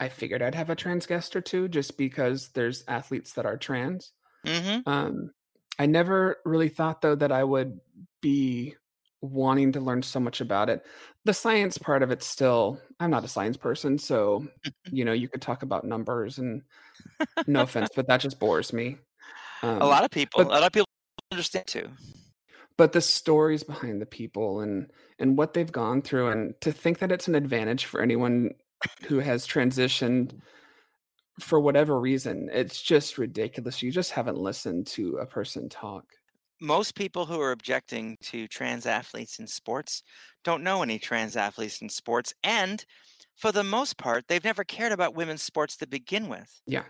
I 0.00 0.08
figured 0.08 0.42
I'd 0.42 0.54
have 0.54 0.70
a 0.70 0.76
trans 0.76 1.06
guest 1.06 1.34
or 1.34 1.40
two 1.40 1.68
just 1.68 1.96
because 1.96 2.48
there's 2.48 2.84
athletes 2.86 3.32
that 3.34 3.46
are 3.46 3.56
trans. 3.56 4.12
Mm-hmm. 4.46 4.88
Um, 4.88 5.32
I 5.78 5.86
never 5.86 6.38
really 6.44 6.68
thought 6.68 7.02
though 7.02 7.16
that 7.16 7.32
I 7.32 7.44
would 7.44 7.80
be 8.20 8.74
wanting 9.20 9.72
to 9.72 9.80
learn 9.80 10.02
so 10.02 10.20
much 10.20 10.40
about 10.40 10.68
it. 10.68 10.84
The 11.24 11.34
science 11.34 11.78
part 11.78 12.02
of 12.02 12.10
it 12.10 12.22
still, 12.22 12.80
I'm 13.00 13.10
not 13.10 13.24
a 13.24 13.28
science 13.28 13.56
person, 13.56 13.98
so 13.98 14.46
you 14.90 15.04
know, 15.04 15.12
you 15.12 15.28
could 15.28 15.42
talk 15.42 15.62
about 15.62 15.84
numbers 15.84 16.38
and 16.38 16.62
no 17.46 17.62
offense, 17.62 17.90
but 17.94 18.06
that 18.08 18.20
just 18.20 18.38
bores 18.38 18.72
me. 18.72 18.98
Um, 19.62 19.82
a 19.82 19.86
lot 19.86 20.04
of 20.04 20.10
people, 20.10 20.44
but, 20.44 20.50
a 20.50 20.50
lot 20.50 20.64
of 20.64 20.72
people 20.72 20.86
understand 21.32 21.66
too. 21.66 21.88
But 22.76 22.92
the 22.92 23.00
stories 23.00 23.64
behind 23.64 24.00
the 24.00 24.06
people 24.06 24.60
and 24.60 24.92
and 25.18 25.36
what 25.36 25.52
they've 25.52 25.70
gone 25.70 26.00
through, 26.00 26.28
and 26.28 26.60
to 26.60 26.70
think 26.70 27.00
that 27.00 27.10
it's 27.10 27.26
an 27.26 27.34
advantage 27.34 27.86
for 27.86 28.00
anyone 28.00 28.52
who 29.06 29.18
has 29.18 29.46
transitioned 29.46 30.40
for 31.40 31.60
whatever 31.60 32.00
reason. 32.00 32.48
It's 32.52 32.82
just 32.82 33.18
ridiculous. 33.18 33.82
You 33.82 33.90
just 33.90 34.12
haven't 34.12 34.38
listened 34.38 34.86
to 34.88 35.18
a 35.18 35.26
person 35.26 35.68
talk. 35.68 36.04
Most 36.60 36.96
people 36.96 37.24
who 37.24 37.40
are 37.40 37.52
objecting 37.52 38.16
to 38.22 38.48
trans 38.48 38.86
athletes 38.86 39.38
in 39.38 39.46
sports 39.46 40.02
don't 40.42 40.64
know 40.64 40.82
any 40.82 40.98
trans 40.98 41.36
athletes 41.36 41.80
in 41.80 41.88
sports. 41.88 42.34
And 42.42 42.84
for 43.36 43.52
the 43.52 43.62
most 43.62 43.96
part, 43.96 44.24
they've 44.26 44.42
never 44.42 44.64
cared 44.64 44.90
about 44.90 45.14
women's 45.14 45.42
sports 45.42 45.76
to 45.76 45.86
begin 45.86 46.28
with. 46.28 46.60
Yeah. 46.66 46.84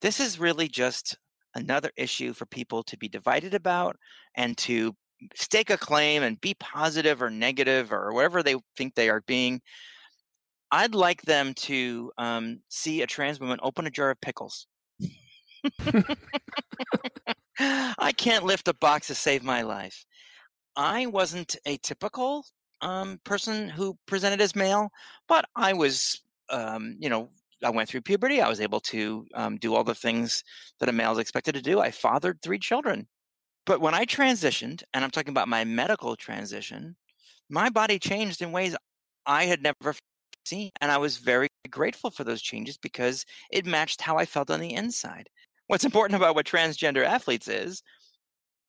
This 0.00 0.20
is 0.20 0.38
really 0.38 0.68
just 0.68 1.18
another 1.54 1.90
issue 1.96 2.32
for 2.32 2.46
people 2.46 2.82
to 2.84 2.96
be 2.96 3.08
divided 3.08 3.52
about 3.52 3.96
and 4.34 4.56
to 4.56 4.94
stake 5.34 5.68
a 5.68 5.76
claim 5.76 6.22
and 6.22 6.40
be 6.40 6.54
positive 6.54 7.20
or 7.20 7.28
negative 7.28 7.92
or 7.92 8.14
whatever 8.14 8.42
they 8.42 8.56
think 8.76 8.94
they 8.94 9.10
are 9.10 9.22
being 9.26 9.60
I'd 10.72 10.94
like 10.94 11.22
them 11.22 11.54
to 11.54 12.12
um, 12.18 12.60
see 12.68 13.02
a 13.02 13.06
trans 13.06 13.40
woman 13.40 13.58
open 13.62 13.86
a 13.86 13.90
jar 13.90 14.10
of 14.10 14.20
pickles. 14.20 14.66
I 17.58 18.12
can't 18.16 18.44
lift 18.44 18.68
a 18.68 18.74
box 18.74 19.08
to 19.08 19.14
save 19.14 19.42
my 19.42 19.62
life. 19.62 20.04
I 20.76 21.06
wasn't 21.06 21.56
a 21.66 21.76
typical 21.78 22.44
um, 22.80 23.20
person 23.24 23.68
who 23.68 23.98
presented 24.06 24.40
as 24.40 24.56
male, 24.56 24.88
but 25.28 25.44
I 25.56 25.72
was, 25.72 26.22
um, 26.48 26.96
you 26.98 27.08
know, 27.08 27.30
I 27.62 27.70
went 27.70 27.88
through 27.88 28.02
puberty. 28.02 28.40
I 28.40 28.48
was 28.48 28.60
able 28.60 28.80
to 28.80 29.26
um, 29.34 29.56
do 29.58 29.74
all 29.74 29.84
the 29.84 29.94
things 29.94 30.42
that 30.78 30.88
a 30.88 30.92
male 30.92 31.12
is 31.12 31.18
expected 31.18 31.54
to 31.56 31.62
do. 31.62 31.80
I 31.80 31.90
fathered 31.90 32.40
three 32.40 32.58
children. 32.58 33.06
But 33.66 33.80
when 33.80 33.94
I 33.94 34.06
transitioned, 34.06 34.82
and 34.94 35.04
I'm 35.04 35.10
talking 35.10 35.30
about 35.32 35.48
my 35.48 35.64
medical 35.64 36.16
transition, 36.16 36.96
my 37.50 37.68
body 37.68 37.98
changed 37.98 38.40
in 38.40 38.52
ways 38.52 38.74
I 39.26 39.44
had 39.44 39.62
never 39.62 39.94
seen. 40.44 40.70
And 40.80 40.90
I 40.90 40.98
was 40.98 41.18
very 41.18 41.48
grateful 41.70 42.10
for 42.10 42.24
those 42.24 42.42
changes 42.42 42.76
because 42.76 43.24
it 43.50 43.66
matched 43.66 44.00
how 44.00 44.16
I 44.16 44.24
felt 44.24 44.50
on 44.50 44.60
the 44.60 44.74
inside. 44.74 45.28
What's 45.66 45.84
important 45.86 46.16
about 46.16 46.34
what 46.34 46.46
transgender 46.46 47.04
athletes 47.04 47.48
is 47.48 47.82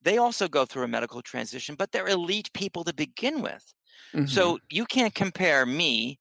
they 0.04 0.18
also 0.18 0.48
go 0.48 0.66
through 0.66 0.84
a 0.84 0.88
medical 0.88 1.22
transition, 1.22 1.76
but 1.76 1.92
they're 1.92 2.08
elite 2.08 2.52
people 2.54 2.84
to 2.84 2.94
begin 2.94 3.42
with. 3.42 3.74
Mm-hmm. 4.14 4.26
So 4.26 4.60
you 4.70 4.86
can't 4.86 5.14
compare 5.14 5.66
me 5.66 6.20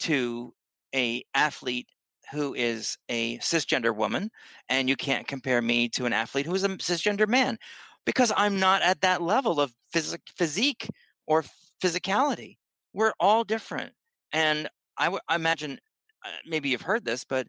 to 0.00 0.54
a 0.94 1.22
athlete 1.34 1.86
who 2.32 2.54
is 2.54 2.96
a 3.08 3.38
cisgender 3.38 3.94
woman, 3.94 4.30
and 4.68 4.88
you 4.88 4.96
can't 4.96 5.26
compare 5.26 5.60
me 5.60 5.88
to 5.90 6.06
an 6.06 6.12
athlete 6.12 6.46
who 6.46 6.54
is 6.54 6.64
a 6.64 6.68
cisgender 6.68 7.28
man 7.28 7.58
because 8.06 8.32
I'm 8.36 8.58
not 8.58 8.82
at 8.82 9.00
that 9.02 9.20
level 9.20 9.60
of 9.60 9.72
phys- 9.94 10.18
physique 10.36 10.88
or 11.26 11.44
physicality. 11.82 12.56
We're 12.92 13.12
all 13.20 13.44
different. 13.44 13.92
And 14.32 14.68
I, 15.00 15.04
w- 15.06 15.20
I 15.28 15.34
imagine 15.34 15.80
uh, 16.24 16.30
maybe 16.46 16.68
you've 16.68 16.82
heard 16.82 17.04
this, 17.04 17.24
but 17.24 17.48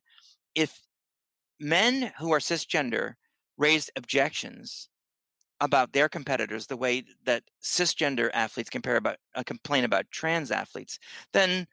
if 0.55 0.81
men 1.59 2.11
who 2.17 2.31
are 2.31 2.39
cisgender 2.39 3.13
raised 3.57 3.91
objections 3.95 4.89
about 5.59 5.93
their 5.93 6.09
competitors 6.09 6.65
the 6.65 6.77
way 6.77 7.03
that 7.25 7.43
cisgender 7.61 8.31
athletes 8.33 8.69
compare 8.69 8.95
about 8.95 9.17
uh, 9.35 9.43
complain 9.45 9.83
about 9.83 10.09
trans 10.11 10.49
athletes, 10.49 10.97
then 11.33 11.67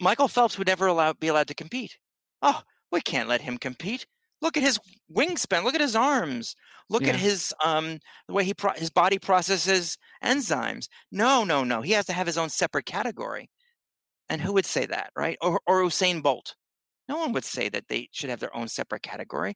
Michael 0.00 0.28
Phelps 0.28 0.56
would 0.58 0.68
never 0.68 0.86
allow, 0.86 1.12
be 1.12 1.28
allowed 1.28 1.48
to 1.48 1.54
compete. 1.54 1.98
Oh, 2.42 2.62
we 2.92 3.00
can't 3.00 3.28
let 3.28 3.40
him 3.40 3.58
compete. 3.58 4.06
Look 4.42 4.56
at 4.56 4.62
his 4.62 4.78
wingspan. 5.14 5.64
Look 5.64 5.74
at 5.74 5.80
his 5.80 5.96
arms. 5.96 6.54
Look 6.88 7.02
yeah. 7.02 7.10
at 7.10 7.16
his 7.16 7.52
um 7.64 7.98
the 8.28 8.34
way 8.34 8.44
he 8.44 8.54
pro- 8.54 8.72
his 8.72 8.90
body 8.90 9.18
processes 9.18 9.98
enzymes. 10.24 10.88
No, 11.10 11.44
no, 11.44 11.64
no. 11.64 11.82
He 11.82 11.92
has 11.92 12.06
to 12.06 12.12
have 12.12 12.26
his 12.26 12.38
own 12.38 12.48
separate 12.48 12.86
category. 12.86 13.50
And 14.30 14.40
who 14.40 14.52
would 14.52 14.64
say 14.64 14.86
that, 14.86 15.10
right? 15.16 15.36
Or, 15.42 15.60
or 15.66 15.82
Usain 15.82 16.22
Bolt. 16.22 16.54
No 17.08 17.18
one 17.18 17.32
would 17.32 17.44
say 17.44 17.68
that 17.68 17.88
they 17.88 18.08
should 18.12 18.30
have 18.30 18.40
their 18.40 18.56
own 18.56 18.68
separate 18.68 19.02
category. 19.02 19.54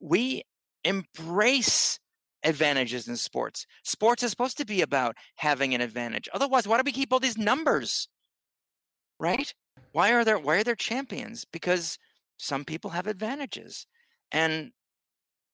We 0.00 0.44
embrace 0.84 1.98
advantages 2.44 3.08
in 3.08 3.16
sports. 3.16 3.66
Sports 3.82 4.22
is 4.22 4.30
supposed 4.30 4.56
to 4.58 4.64
be 4.64 4.82
about 4.82 5.16
having 5.36 5.74
an 5.74 5.80
advantage. 5.80 6.28
Otherwise, 6.32 6.68
why 6.68 6.76
do 6.76 6.84
we 6.84 6.92
keep 6.92 7.12
all 7.12 7.18
these 7.18 7.36
numbers? 7.36 8.08
Right? 9.18 9.52
Why 9.92 10.12
are 10.12 10.24
there 10.24 10.38
why 10.38 10.58
are 10.58 10.64
there 10.64 10.76
champions? 10.76 11.44
Because 11.44 11.98
some 12.36 12.64
people 12.64 12.90
have 12.90 13.08
advantages. 13.08 13.86
And 14.30 14.70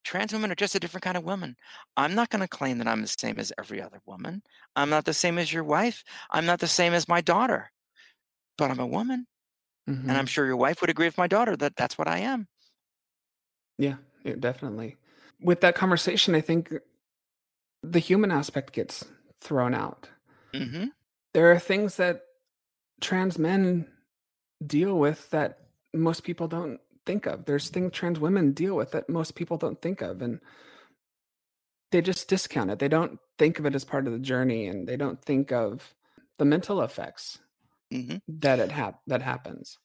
trans 0.05 0.33
women 0.33 0.51
are 0.51 0.57
just 0.57 0.75
a 0.75 0.81
different 0.81 1.05
kind 1.05 1.17
of 1.17 1.25
woman. 1.25 1.57
I'm 1.97 2.15
not 2.15 2.29
going 2.29 2.41
to 2.41 2.49
claim 2.49 2.79
that 2.79 2.89
I'm 2.89 3.03
the 3.03 3.15
same 3.19 3.39
as 3.39 3.53
every 3.59 3.81
other 3.81 4.01
woman. 4.05 4.43
I'm 4.77 4.91
not 4.91 5.05
the 5.05 5.15
same 5.15 5.39
as 5.39 5.53
your 5.53 5.65
wife. 5.65 6.05
I'm 6.31 6.47
not 6.47 6.61
the 6.61 6.67
same 6.67 6.93
as 6.93 7.09
my 7.09 7.21
daughter. 7.21 7.71
But 8.61 8.71
I'm 8.71 8.79
a 8.79 8.87
woman. 8.87 9.27
Mm-hmm. 9.89 10.11
And 10.11 10.19
I'm 10.19 10.27
sure 10.27 10.45
your 10.45 10.57
wife 10.57 10.83
would 10.83 10.91
agree 10.91 11.07
with 11.07 11.17
my 11.17 11.27
daughter 11.27 11.57
that 11.57 11.77
that's 11.77 11.97
what 11.97 12.07
I 12.07 12.19
am. 12.19 12.47
Yeah, 13.79 13.95
yeah, 14.23 14.35
definitely. 14.39 14.97
With 15.41 15.63
that 15.63 15.75
conversation, 15.75 16.35
I 16.35 16.43
think 16.43 16.71
the 17.83 17.99
human 17.99 18.31
aspect 18.31 18.75
gets 18.75 19.07
thrown 19.41 19.75
out. 19.75 20.11
Mm-hmm. 20.53 20.89
There 21.33 21.51
are 21.51 21.59
things 21.59 21.97
that 21.97 22.21
trans 23.01 23.39
men 23.39 23.87
deal 24.65 24.99
with 24.99 25.31
that 25.31 25.61
most 25.95 26.23
people 26.23 26.47
don't 26.47 26.81
think 27.07 27.25
of. 27.25 27.47
There's 27.47 27.71
things 27.71 27.93
trans 27.95 28.21
women 28.21 28.53
deal 28.53 28.77
with 28.77 28.91
that 28.91 29.09
most 29.09 29.37
people 29.37 29.57
don't 29.57 29.81
think 29.81 30.03
of. 30.03 30.21
And 30.21 30.41
they 31.93 32.03
just 32.03 32.29
discount 32.29 32.71
it. 32.71 32.79
They 32.79 32.89
don't 32.89 33.19
think 33.39 33.59
of 33.59 33.65
it 33.65 33.75
as 33.75 33.87
part 33.87 34.07
of 34.07 34.13
the 34.13 34.19
journey 34.19 34.67
and 34.67 34.87
they 34.87 34.99
don't 34.99 35.25
think 35.25 35.51
of 35.51 35.95
the 36.37 36.45
mental 36.45 36.83
effects 36.83 37.39
mm-hmm. 37.93 38.17
that 38.29 38.59
it 38.59 38.71
hap- 38.71 39.01
that 39.07 39.23
happens. 39.23 39.79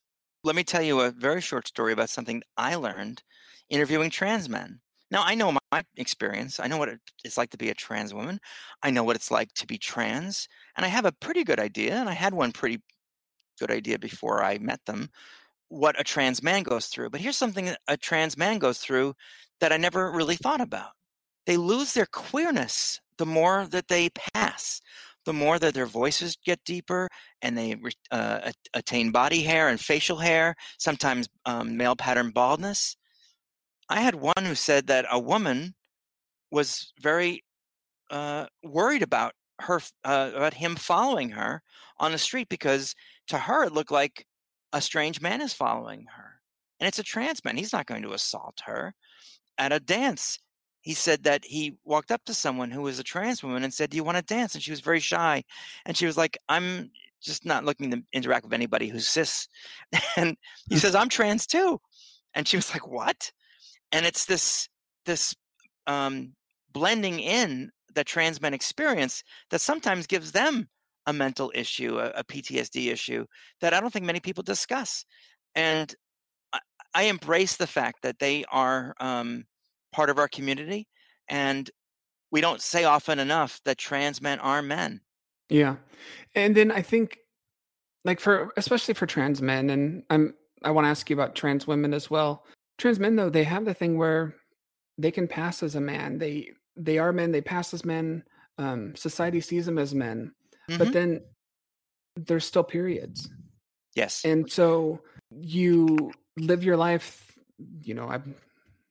Let 0.44 0.56
me 0.56 0.64
tell 0.64 0.82
you 0.82 1.02
a 1.02 1.12
very 1.12 1.42
short 1.42 1.68
story 1.68 1.94
about 1.94 2.10
something 2.10 2.44
I 2.56 2.76
learned 2.76 3.24
interviewing 3.70 4.10
trans 4.10 4.48
men. 4.48 4.80
Now 5.12 5.24
I 5.24 5.36
know 5.36 5.58
my 5.72 5.84
experience. 5.98 6.60
I 6.60 6.68
know 6.68 6.78
what 6.78 6.90
it's 7.24 7.38
like 7.38 7.52
to 7.52 7.58
be 7.58 7.70
a 7.70 7.74
trans 7.74 8.14
woman. 8.14 8.40
I 8.84 8.92
know 8.92 9.04
what 9.04 9.16
it's 9.16 9.32
like 9.32 9.54
to 9.54 9.68
be 9.68 9.78
trans, 9.78 10.48
and 10.76 10.86
I 10.86 10.90
have 10.90 11.06
a 11.06 11.12
pretty 11.12 11.44
good 11.44 11.60
idea. 11.60 11.96
And 11.96 12.10
I 12.10 12.14
had 12.14 12.34
one 12.34 12.52
pretty 12.52 12.82
good 13.60 13.72
idea 13.72 13.98
before 13.98 14.44
I 14.44 14.58
met 14.58 14.82
them 14.86 15.10
what 15.70 16.00
a 16.00 16.04
trans 16.04 16.44
man 16.44 16.64
goes 16.64 16.88
through. 16.88 17.10
But 17.10 17.22
here's 17.22 17.38
something 17.38 17.76
a 17.88 17.98
trans 17.98 18.38
man 18.38 18.60
goes 18.60 18.80
through 18.80 19.16
that 19.60 19.72
I 19.72 19.78
never 19.78 20.12
really 20.12 20.36
thought 20.36 20.62
about. 20.62 20.92
They 21.46 21.58
lose 21.58 21.94
their 21.94 22.08
queerness 22.08 23.00
the 23.18 23.26
more 23.26 23.68
that 23.68 23.88
they 23.88 24.10
pass 24.34 24.82
the 25.26 25.34
more 25.34 25.60
that 25.60 25.74
their 25.74 25.86
voices 25.86 26.38
get 26.46 26.64
deeper 26.64 27.08
and 27.42 27.58
they 27.58 27.76
uh, 28.12 28.52
attain 28.74 29.12
body 29.12 29.42
hair 29.44 29.70
and 29.70 29.80
facial 29.80 30.18
hair, 30.18 30.56
sometimes 30.80 31.28
um, 31.46 31.78
male 31.78 31.96
pattern 31.96 32.32
baldness. 32.32 32.96
I 33.90 34.02
had 34.02 34.16
one 34.16 34.44
who 34.44 34.56
said 34.56 34.88
that 34.88 35.06
a 35.12 35.20
woman 35.20 35.76
was 36.52 36.94
very 37.02 37.44
uh, 38.10 38.46
worried 38.64 39.04
about 39.04 39.34
her 39.60 39.82
uh, 40.04 40.32
about 40.36 40.54
him 40.54 40.76
following 40.76 41.30
her 41.30 41.62
on 42.00 42.12
the 42.12 42.18
street 42.18 42.50
because 42.50 42.94
to 43.28 43.38
her 43.38 43.64
it 43.64 43.74
looked 43.74 43.92
like 43.92 44.26
a 44.74 44.82
strange 44.82 45.22
man 45.22 45.42
is 45.42 45.54
following 45.54 46.06
her 46.14 46.42
and 46.80 46.88
it's 46.88 47.00
a 47.00 47.04
trans 47.04 47.44
man 47.46 47.56
he's 47.56 47.72
not 47.72 47.86
going 47.86 48.02
to 48.02 48.14
assault 48.14 48.62
her 48.66 48.94
at 49.58 49.72
a 49.72 49.80
dance 49.80 50.40
he 50.86 50.94
said 50.94 51.24
that 51.24 51.44
he 51.44 51.76
walked 51.84 52.12
up 52.12 52.24
to 52.26 52.34
someone 52.36 52.70
who 52.70 52.84
was 52.84 53.00
a 53.00 53.04
trans 53.04 53.42
woman 53.42 53.64
and 53.64 53.74
said, 53.74 53.90
Do 53.90 53.98
you 53.98 54.04
want 54.04 54.18
to 54.18 54.24
dance? 54.24 54.54
And 54.54 54.64
she 54.64 54.70
was 54.70 54.82
very 54.82 55.00
shy. 55.00 55.44
And 55.84 55.98
she 55.98 56.06
was 56.06 56.16
like, 56.16 56.38
I'm 56.48 56.92
just 57.24 57.44
not 57.44 57.66
looking 57.66 57.90
to 57.90 58.04
interact 58.14 58.46
with 58.46 58.54
anybody 58.54 58.88
who's 58.88 59.08
cis. 59.08 59.48
And 60.16 60.38
he 60.70 60.78
says, 60.78 60.94
I'm 60.94 61.10
trans 61.10 61.48
too. 61.48 61.82
And 62.36 62.48
she 62.48 62.56
was 62.56 62.72
like, 62.72 62.88
What? 62.88 63.32
And 63.92 64.06
it's 64.06 64.28
this 64.28 64.70
this 65.08 65.34
um, 65.88 66.34
blending 66.72 67.20
in 67.20 67.72
that 67.96 68.06
trans 68.06 68.40
men 68.40 68.54
experience 68.54 69.24
that 69.50 69.62
sometimes 69.62 70.06
gives 70.06 70.34
them 70.34 70.70
a 71.08 71.14
mental 71.14 71.52
issue, 71.56 71.98
a, 71.98 72.12
a 72.12 72.24
PTSD 72.24 72.92
issue 72.92 73.26
that 73.60 73.74
I 73.74 73.82
don't 73.82 73.92
think 73.92 74.06
many 74.06 74.20
people 74.20 74.44
discuss. 74.44 75.04
And 75.56 75.96
I, 76.54 76.60
I 76.94 77.04
embrace 77.06 77.58
the 77.58 77.66
fact 77.66 78.04
that 78.04 78.20
they 78.20 78.46
are 78.52 78.94
um, 79.00 79.46
part 79.96 80.10
of 80.10 80.20
our 80.20 80.28
community. 80.28 80.88
And 81.30 81.70
we 82.32 82.42
don't 82.42 82.62
say 82.62 82.84
often 82.84 83.18
enough 83.18 83.62
that 83.64 83.78
trans 83.78 84.22
men 84.22 84.40
are 84.40 84.62
men. 84.62 85.00
Yeah. 85.50 85.78
And 86.36 86.54
then 86.54 86.70
I 86.70 86.82
think 86.82 87.20
like 88.04 88.20
for 88.20 88.52
especially 88.58 88.94
for 88.94 89.06
trans 89.06 89.42
men 89.42 89.70
and 89.70 90.04
I'm 90.10 90.36
I 90.64 90.72
want 90.72 90.86
to 90.86 90.90
ask 90.90 91.10
you 91.10 91.16
about 91.16 91.36
trans 91.36 91.66
women 91.66 91.94
as 91.94 92.10
well. 92.10 92.46
Trans 92.78 93.00
men 93.00 93.16
though, 93.16 93.30
they 93.30 93.46
have 93.46 93.64
the 93.64 93.74
thing 93.74 93.98
where 93.98 94.36
they 94.98 95.12
can 95.12 95.28
pass 95.28 95.64
as 95.64 95.76
a 95.76 95.82
man. 95.82 96.18
They 96.18 96.52
they 96.76 96.98
are 96.98 97.14
men, 97.14 97.32
they 97.32 97.42
pass 97.42 97.74
as 97.74 97.86
men. 97.86 98.24
Um 98.58 98.96
society 98.96 99.40
sees 99.40 99.66
them 99.66 99.78
as 99.78 99.96
men. 99.96 100.34
Mm-hmm. 100.70 100.78
But 100.78 100.94
then 100.94 101.22
there's 102.18 102.46
still 102.46 102.64
periods. 102.64 103.30
Yes. 103.96 104.26
And 104.26 104.52
so 104.52 105.00
you 105.32 106.12
live 106.38 106.64
your 106.66 106.76
life, 106.76 107.38
you 107.84 107.94
know, 107.94 108.10
I'm 108.10 108.36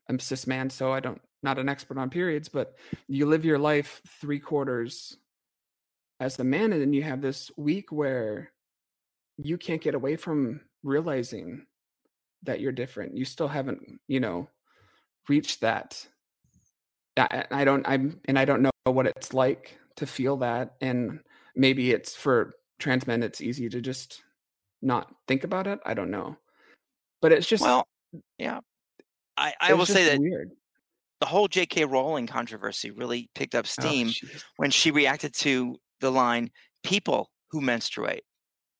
I'm 0.08 0.18
cis 0.18 0.46
man, 0.46 0.70
so 0.70 0.92
I 0.92 1.00
don't 1.00 1.20
not 1.42 1.58
an 1.58 1.68
expert 1.68 1.98
on 1.98 2.10
periods, 2.10 2.48
but 2.48 2.74
you 3.06 3.26
live 3.26 3.44
your 3.44 3.58
life 3.58 4.00
three 4.20 4.40
quarters 4.40 5.16
as 6.20 6.36
the 6.36 6.44
man, 6.44 6.72
and 6.72 6.80
then 6.80 6.92
you 6.92 7.02
have 7.02 7.20
this 7.20 7.50
week 7.56 7.92
where 7.92 8.50
you 9.36 9.58
can't 9.58 9.82
get 9.82 9.94
away 9.94 10.16
from 10.16 10.60
realizing 10.82 11.66
that 12.44 12.60
you're 12.60 12.72
different. 12.72 13.16
You 13.16 13.24
still 13.24 13.48
haven't, 13.48 14.00
you 14.06 14.20
know, 14.20 14.48
reached 15.28 15.60
that. 15.62 16.06
I, 17.16 17.44
I 17.50 17.64
don't 17.64 17.86
I'm 17.86 18.20
and 18.26 18.38
I 18.38 18.44
don't 18.44 18.62
know 18.62 18.70
what 18.84 19.06
it's 19.06 19.32
like 19.34 19.78
to 19.96 20.06
feel 20.06 20.36
that. 20.38 20.74
And 20.80 21.20
maybe 21.54 21.92
it's 21.92 22.14
for 22.14 22.54
trans 22.78 23.06
men 23.06 23.22
it's 23.22 23.40
easy 23.40 23.68
to 23.68 23.80
just 23.80 24.22
not 24.82 25.14
think 25.26 25.44
about 25.44 25.66
it. 25.66 25.78
I 25.84 25.94
don't 25.94 26.10
know. 26.10 26.36
But 27.22 27.32
it's 27.32 27.46
just 27.46 27.62
well, 27.62 27.86
yeah. 28.38 28.60
I, 29.36 29.54
I 29.60 29.74
will 29.74 29.86
say 29.86 30.04
that 30.10 30.20
weird. 30.20 30.50
the 31.20 31.26
whole 31.26 31.48
J.K. 31.48 31.84
Rowling 31.84 32.26
controversy 32.26 32.90
really 32.90 33.28
picked 33.34 33.54
up 33.54 33.66
oh, 33.66 33.82
steam 33.82 34.08
oh, 34.08 34.38
when 34.56 34.70
she 34.70 34.90
reacted 34.90 35.34
to 35.34 35.76
the 36.00 36.10
line 36.10 36.50
"people 36.82 37.30
who 37.50 37.60
menstruate," 37.60 38.24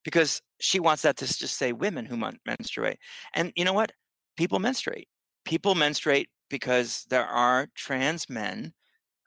because 0.05 0.40
she 0.61 0.81
wants 0.81 1.03
that 1.03 1.17
to 1.19 1.27
just 1.27 1.57
say 1.57 1.73
women 1.73 2.07
who 2.07 2.17
menstruate. 2.47 2.99
And 3.35 3.53
you 3.57 3.64
know 3.64 3.73
what? 3.73 3.93
People 4.37 4.59
menstruate. 4.59 5.09
People 5.45 5.75
menstruate 5.75 6.29
because 6.49 7.05
there 7.11 7.27
are 7.27 7.69
trans 7.75 8.29
men 8.29 8.73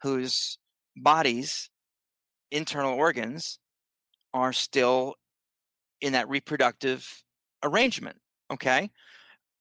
whose 0.02 0.58
bodies, 0.96 1.70
internal 2.50 2.94
organs, 2.94 3.58
are 4.32 4.52
still 4.52 5.14
in 6.00 6.12
that 6.12 6.28
reproductive 6.28 7.22
arrangement. 7.62 8.16
Okay 8.50 8.90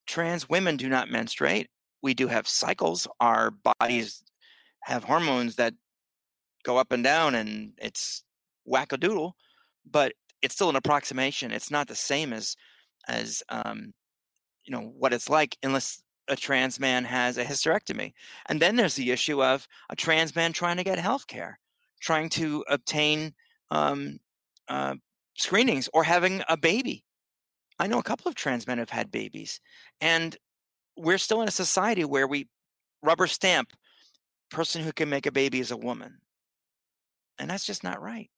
trans 0.08 0.50
women 0.50 0.78
do 0.78 0.90
not 0.90 1.10
menstruate. 1.10 1.68
We 2.02 2.14
do 2.14 2.28
have 2.28 2.48
cycles. 2.48 3.08
Our 3.20 3.52
bodies 3.80 4.24
have 4.84 5.04
hormones 5.04 5.56
that 5.56 5.74
go 6.64 6.78
up 6.78 6.92
and 6.92 7.04
down, 7.04 7.36
and 7.36 7.74
it's 7.78 8.24
wackadoodle, 8.68 9.34
but 9.90 10.14
it's 10.42 10.56
still 10.56 10.70
an 10.70 10.76
approximation. 10.76 11.52
It's 11.52 11.72
not 11.72 11.88
the 11.88 11.96
same 11.96 12.34
as 12.34 12.56
as 13.08 13.42
um, 13.50 13.94
you 14.66 14.72
know 14.76 14.94
what 14.98 15.14
it's 15.14 15.30
like 15.30 15.58
unless 15.64 16.02
a 16.28 16.36
trans 16.36 16.80
man 16.80 17.06
has 17.06 17.38
a 17.38 17.46
hysterectomy. 17.46 18.14
And 18.48 18.62
then 18.62 18.76
there's 18.76 18.96
the 18.96 19.12
issue 19.12 19.42
of 19.44 19.68
a 19.90 19.96
trans 19.96 20.36
man 20.36 20.54
trying 20.54 20.78
to 20.78 20.84
get 20.84 21.00
health 21.00 21.28
care, 21.28 21.60
trying 22.02 22.30
to 22.30 22.66
obtain 22.70 23.34
um, 23.72 24.20
uh, 24.68 24.96
screenings 25.38 25.90
or 25.94 26.04
having 26.04 26.44
a 26.50 26.58
baby. 26.58 27.06
I 27.80 27.88
know 27.88 28.00
a 28.00 28.04
couple 28.04 28.28
of 28.28 28.36
trans 28.36 28.66
men 28.68 28.80
have 28.80 28.90
had 28.90 29.12
babies, 29.12 29.60
and 30.02 30.36
we're 30.96 31.20
still 31.20 31.42
in 31.42 31.48
a 31.48 31.52
society 31.52 32.06
where 32.06 32.28
we 32.28 32.48
rubber 33.04 33.28
stamp 33.28 33.72
person 34.50 34.82
who 34.82 34.92
can 34.92 35.10
make 35.10 35.26
a 35.26 35.32
baby 35.32 35.60
is 35.60 35.72
a 35.72 35.78
woman. 35.78 36.18
And 37.40 37.50
that's 37.50 37.66
just 37.66 37.84
not 37.84 38.02
right. 38.02 38.30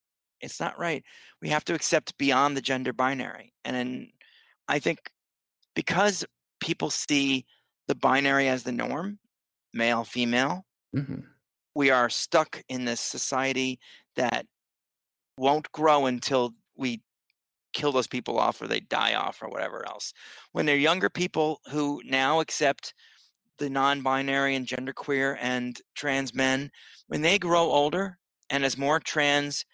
It's 0.41 0.59
not 0.59 0.77
right. 0.79 1.03
We 1.41 1.49
have 1.49 1.65
to 1.65 1.73
accept 1.73 2.17
beyond 2.17 2.55
the 2.55 2.61
gender 2.61 2.93
binary. 2.93 3.53
And 3.63 3.75
then 3.75 4.09
I 4.67 4.79
think 4.79 4.99
because 5.75 6.25
people 6.59 6.89
see 6.89 7.45
the 7.87 7.95
binary 7.95 8.47
as 8.47 8.63
the 8.63 8.71
norm, 8.71 9.19
male, 9.73 10.03
female, 10.03 10.65
mm-hmm. 10.95 11.21
we 11.75 11.89
are 11.89 12.09
stuck 12.09 12.61
in 12.69 12.85
this 12.85 13.01
society 13.01 13.79
that 14.15 14.45
won't 15.37 15.71
grow 15.71 16.05
until 16.05 16.53
we 16.75 17.01
kill 17.73 17.91
those 17.91 18.07
people 18.07 18.39
off 18.39 18.61
or 18.61 18.67
they 18.67 18.79
die 18.79 19.13
off 19.13 19.41
or 19.41 19.49
whatever 19.49 19.85
else. 19.87 20.13
When 20.51 20.65
they're 20.65 20.75
younger 20.75 21.09
people 21.09 21.61
who 21.69 22.01
now 22.05 22.39
accept 22.39 22.93
the 23.59 23.69
non-binary 23.69 24.55
and 24.55 24.65
genderqueer 24.65 25.37
and 25.39 25.79
trans 25.95 26.33
men 26.33 26.71
when 27.07 27.21
they 27.21 27.37
grow 27.37 27.63
older 27.63 28.17
and 28.49 28.65
as 28.65 28.77
more 28.77 28.99
trans 28.99 29.65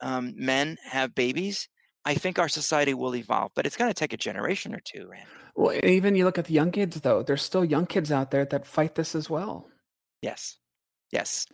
um, 0.00 0.32
men 0.36 0.76
have 0.90 1.14
babies 1.14 1.68
i 2.04 2.14
think 2.14 2.38
our 2.38 2.48
society 2.48 2.94
will 2.94 3.14
evolve 3.14 3.52
but 3.54 3.66
it's 3.66 3.76
going 3.76 3.90
to 3.90 3.94
take 3.94 4.12
a 4.12 4.16
generation 4.16 4.74
or 4.74 4.80
two 4.80 5.06
Randy. 5.08 5.26
well 5.54 5.78
even 5.84 6.16
you 6.16 6.24
look 6.24 6.38
at 6.38 6.46
the 6.46 6.54
young 6.54 6.72
kids 6.72 7.00
though 7.02 7.22
there's 7.22 7.42
still 7.42 7.64
young 7.64 7.86
kids 7.86 8.10
out 8.10 8.30
there 8.30 8.44
that 8.46 8.66
fight 8.66 8.94
this 8.94 9.14
as 9.14 9.30
well 9.30 9.68
yes 10.22 10.58
yes 11.12 11.46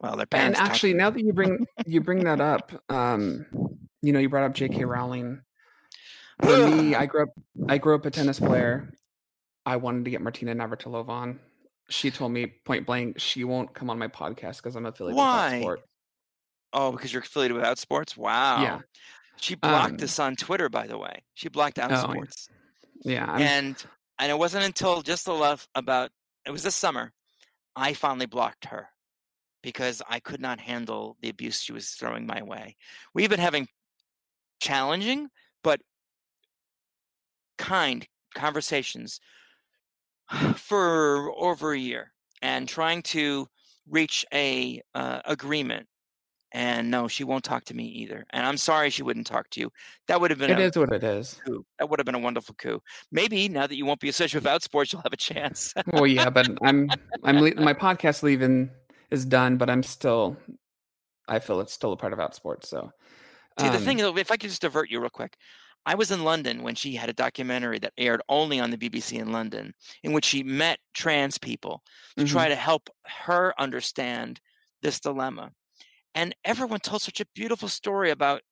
well 0.00 0.16
their 0.16 0.26
and 0.32 0.56
actually 0.56 0.94
now 0.94 1.10
that 1.10 1.22
you 1.22 1.32
bring 1.32 1.66
you 1.86 2.00
bring 2.00 2.24
that 2.24 2.40
up 2.40 2.72
um 2.88 3.46
you 4.02 4.12
know 4.12 4.18
you 4.18 4.28
brought 4.28 4.44
up 4.44 4.54
jk 4.54 4.86
rowling 4.86 5.40
for 6.42 6.66
me 6.68 6.94
i 6.94 7.06
grew 7.06 7.24
up 7.24 7.30
i 7.68 7.78
grew 7.78 7.94
up 7.94 8.06
a 8.06 8.10
tennis 8.10 8.40
player 8.40 8.92
I 9.66 9.76
wanted 9.76 10.04
to 10.04 10.10
get 10.10 10.20
Martina 10.20 10.54
Navratilova 10.54 11.08
on. 11.08 11.40
She 11.88 12.10
told 12.10 12.32
me 12.32 12.46
point 12.46 12.86
blank 12.86 13.18
she 13.18 13.44
won't 13.44 13.74
come 13.74 13.90
on 13.90 13.98
my 13.98 14.08
podcast 14.08 14.56
because 14.56 14.76
I'm 14.76 14.86
affiliated 14.86 15.16
Why? 15.16 15.52
with 15.52 15.62
Sport. 15.62 15.80
Oh, 16.72 16.92
because 16.92 17.12
you're 17.12 17.22
affiliated 17.22 17.56
with 17.56 17.64
Outsports? 17.64 18.16
Wow. 18.16 18.62
Yeah. 18.62 18.80
She 19.36 19.56
blocked 19.56 20.00
um, 20.00 20.04
us 20.04 20.18
on 20.18 20.36
Twitter, 20.36 20.68
by 20.68 20.86
the 20.86 20.98
way. 20.98 21.22
She 21.34 21.48
blocked 21.48 21.78
Outsports. 21.78 22.48
Oh, 22.48 22.54
yeah. 23.04 23.26
I'm... 23.28 23.42
And 23.42 23.84
and 24.18 24.30
it 24.30 24.38
wasn't 24.38 24.64
until 24.64 25.02
just 25.02 25.24
the 25.24 25.34
love 25.34 25.66
about 25.74 26.10
it 26.46 26.50
was 26.50 26.62
this 26.62 26.76
summer 26.76 27.12
I 27.74 27.94
finally 27.94 28.26
blocked 28.26 28.66
her 28.66 28.88
because 29.62 30.02
I 30.08 30.20
could 30.20 30.40
not 30.40 30.60
handle 30.60 31.16
the 31.20 31.28
abuse 31.28 31.60
she 31.60 31.72
was 31.72 31.90
throwing 31.90 32.26
my 32.26 32.42
way. 32.42 32.76
We've 33.14 33.30
been 33.30 33.40
having 33.40 33.68
challenging 34.60 35.28
but 35.62 35.80
kind 37.58 38.06
conversations 38.34 39.20
for 40.56 41.32
over 41.36 41.72
a 41.72 41.78
year 41.78 42.12
and 42.42 42.68
trying 42.68 43.02
to 43.02 43.46
reach 43.88 44.24
a 44.32 44.80
uh, 44.94 45.20
agreement 45.24 45.86
and 46.52 46.90
no 46.90 47.06
she 47.06 47.22
won't 47.22 47.44
talk 47.44 47.64
to 47.64 47.74
me 47.74 47.84
either 47.84 48.24
and 48.30 48.44
i'm 48.44 48.56
sorry 48.56 48.90
she 48.90 49.02
wouldn't 49.04 49.26
talk 49.26 49.48
to 49.50 49.60
you 49.60 49.70
that 50.08 50.20
would 50.20 50.30
have 50.30 50.38
been 50.38 50.50
It 50.50 50.58
is 50.58 50.76
what 50.76 50.92
it 50.92 51.04
is 51.04 51.40
coup. 51.46 51.64
that 51.78 51.88
would 51.88 51.98
have 52.00 52.06
been 52.06 52.14
a 52.16 52.20
wonderful 52.20 52.54
coup 52.56 52.80
maybe 53.12 53.48
now 53.48 53.66
that 53.68 53.76
you 53.76 53.86
won't 53.86 54.00
be 54.00 54.08
a 54.08 54.10
associated 54.10 54.42
with 54.44 54.52
outsports 54.52 54.92
you'll 54.92 55.02
have 55.02 55.12
a 55.12 55.16
chance 55.16 55.72
well 55.92 56.06
yeah 56.06 56.28
but 56.28 56.48
i'm 56.62 56.88
i'm 57.22 57.36
my 57.62 57.72
podcast 57.72 58.22
leaving 58.24 58.68
is 59.10 59.24
done 59.24 59.56
but 59.56 59.70
i'm 59.70 59.82
still 59.82 60.36
i 61.28 61.38
feel 61.38 61.60
it's 61.60 61.72
still 61.72 61.92
a 61.92 61.96
part 61.96 62.12
of 62.12 62.18
outsports 62.18 62.66
so 62.66 62.92
See, 63.60 63.68
the 63.68 63.78
thing 63.78 64.02
um 64.02 64.16
if 64.16 64.30
I 64.30 64.36
could 64.36 64.50
just 64.50 64.62
divert 64.62 64.90
you 64.90 65.00
real 65.00 65.10
quick, 65.10 65.36
I 65.86 65.94
was 65.94 66.10
in 66.10 66.24
London 66.24 66.62
when 66.62 66.74
she 66.74 66.94
had 66.94 67.08
a 67.08 67.14
documentary 67.14 67.78
that 67.80 67.92
aired 67.98 68.22
only 68.28 68.60
on 68.60 68.70
the 68.70 68.76
BBC 68.76 69.18
in 69.18 69.32
London, 69.32 69.74
in 70.02 70.12
which 70.12 70.24
she 70.24 70.42
met 70.42 70.78
trans 70.94 71.38
people 71.38 71.82
to 72.16 72.24
mm-hmm. 72.24 72.32
try 72.32 72.48
to 72.48 72.54
help 72.54 72.88
her 73.06 73.54
understand 73.58 74.40
this 74.82 75.00
dilemma. 75.00 75.50
And 76.14 76.34
everyone 76.44 76.80
told 76.80 77.02
such 77.02 77.20
a 77.20 77.26
beautiful 77.34 77.68
story 77.68 78.10
about 78.10 78.42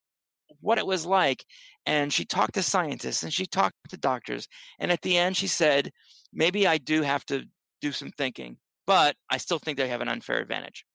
what 0.60 0.78
it 0.78 0.86
was 0.86 1.04
like. 1.04 1.44
And 1.86 2.12
she 2.12 2.24
talked 2.24 2.54
to 2.54 2.62
scientists 2.62 3.22
and 3.22 3.32
she 3.32 3.46
talked 3.46 3.76
to 3.90 3.96
doctors. 3.96 4.48
And 4.78 4.90
at 4.90 5.02
the 5.02 5.16
end, 5.16 5.36
she 5.36 5.48
said, 5.48 5.90
maybe 6.32 6.66
I 6.66 6.78
do 6.78 7.02
have 7.02 7.24
to 7.26 7.44
do 7.80 7.92
some 7.92 8.10
thinking, 8.16 8.56
but 8.88 9.16
I 9.28 9.36
still 9.36 9.58
think 9.58 9.76
they 9.76 9.88
have 9.88 10.00
an 10.00 10.08
unfair 10.08 10.38
advantage. 10.38 10.86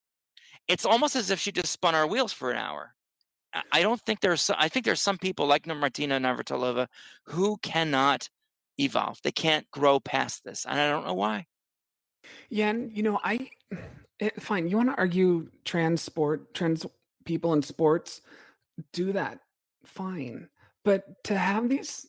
It's 0.67 0.83
almost 0.83 1.15
as 1.15 1.29
if 1.29 1.39
she 1.39 1.51
just 1.51 1.71
spun 1.71 1.93
our 1.93 2.07
wheels 2.07 2.33
for 2.33 2.49
an 2.49 2.57
hour. 2.57 2.95
I 3.71 3.83
don't 3.83 4.01
think 4.01 4.19
there's. 4.19 4.49
I 4.49 4.67
think 4.67 4.83
there's 4.83 4.99
some 4.99 5.19
people 5.19 5.45
like 5.45 5.67
Martina 5.67 6.19
Navratilova 6.19 6.87
who 7.27 7.57
cannot 7.57 8.27
evolve. 8.79 9.19
They 9.23 9.31
can't 9.31 9.69
grow 9.69 9.99
past 9.99 10.43
this, 10.43 10.65
and 10.65 10.79
I 10.79 10.89
don't 10.89 11.05
know 11.05 11.13
why. 11.13 11.45
Yeah, 12.49 12.69
and 12.69 12.97
you 12.97 13.03
know, 13.03 13.19
I 13.23 13.51
it, 13.69 13.79
eh, 14.21 14.29
fine. 14.39 14.67
You 14.67 14.77
want 14.77 14.89
to 14.89 14.97
argue 14.97 15.51
trans 15.63 16.01
sport, 16.01 16.55
trans 16.55 16.87
people 17.25 17.53
in 17.53 17.61
sports, 17.61 18.21
do 18.91 19.11
that, 19.11 19.37
fine. 19.85 20.49
But 20.83 21.23
to 21.25 21.37
have 21.37 21.69
these 21.69 22.07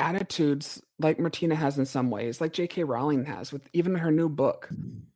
attitudes 0.00 0.82
like 1.02 1.18
Martina 1.18 1.54
has 1.54 1.78
in 1.78 1.86
some 1.86 2.10
ways, 2.10 2.40
like 2.40 2.52
J.K. 2.52 2.84
Rowling 2.84 3.24
has 3.26 3.52
with 3.52 3.68
even 3.72 3.94
her 3.94 4.10
new 4.10 4.28
book, 4.28 4.68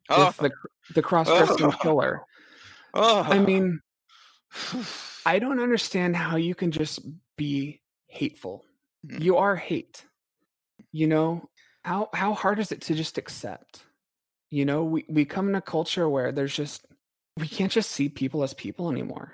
oh. 0.09 0.33
the 0.39 0.51
the 0.93 1.01
cross 1.01 1.27
dressing 1.27 1.67
oh. 1.67 1.71
killer. 1.71 2.21
Oh. 2.93 3.21
I 3.21 3.39
mean. 3.39 3.81
I 5.27 5.39
don't 5.39 5.59
understand 5.59 6.15
how 6.15 6.37
you 6.37 6.55
can 6.55 6.71
just 6.71 7.01
be 7.35 7.81
hateful. 8.07 8.63
Mm. 9.05 9.21
You 9.21 9.35
are 9.35 9.57
hate. 9.57 10.05
You 10.93 11.07
know, 11.07 11.49
how 11.83 12.07
how 12.13 12.33
hard 12.33 12.59
is 12.59 12.71
it 12.71 12.79
to 12.83 12.95
just 12.95 13.17
accept? 13.17 13.83
You 14.49 14.63
know, 14.63 14.85
we, 14.85 15.03
we 15.09 15.25
come 15.25 15.49
in 15.49 15.55
a 15.55 15.61
culture 15.61 16.07
where 16.07 16.31
there's 16.31 16.55
just 16.55 16.85
we 17.35 17.47
can't 17.47 17.73
just 17.73 17.91
see 17.91 18.07
people 18.07 18.41
as 18.41 18.53
people 18.53 18.89
anymore. 18.89 19.33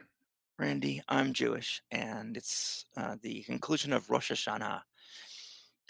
Randy, 0.58 1.04
I'm 1.08 1.34
Jewish, 1.34 1.84
and 1.92 2.36
it's 2.38 2.86
uh, 2.98 3.18
the 3.22 3.44
conclusion 3.44 3.94
of 3.94 4.10
Rosh 4.10 4.32
Hashanah. 4.32 4.82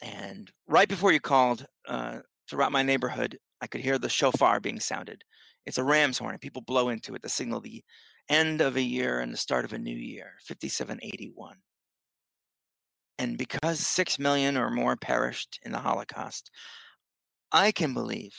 And 0.02 0.52
right 0.68 0.88
before 0.88 1.12
you 1.12 1.20
called, 1.20 1.66
uh, 1.88 2.20
throughout 2.50 2.72
my 2.72 2.84
neighborhood, 2.84 3.38
I 3.62 3.68
could 3.68 3.82
hear 3.82 3.98
the 3.98 4.10
shofar 4.10 4.60
being 4.60 4.80
sounded. 4.80 5.24
It's 5.66 5.78
a 5.78 5.84
ram's 5.84 6.18
horn, 6.18 6.34
and 6.34 6.42
people 6.42 6.62
blow 6.62 6.90
into 6.90 7.16
it 7.16 7.22
to 7.24 7.30
signal 7.30 7.62
the 7.62 7.84
end 8.30 8.62
of 8.62 8.76
a 8.76 8.82
year 8.82 9.20
and 9.20 9.32
the 9.32 9.38
start 9.38 9.66
of 9.66 9.74
a 9.74 9.78
new 9.78 9.96
year, 9.96 10.34
5781. 10.46 11.56
And 13.20 13.38
because 13.38 13.80
6 13.80 14.20
million 14.20 14.58
or 14.58 14.70
more 14.70 14.96
perished 14.98 15.60
in 15.64 15.72
the 15.72 15.80
Holocaust, 15.80 16.52
I 17.52 17.72
can 17.72 17.94
believe 17.94 18.34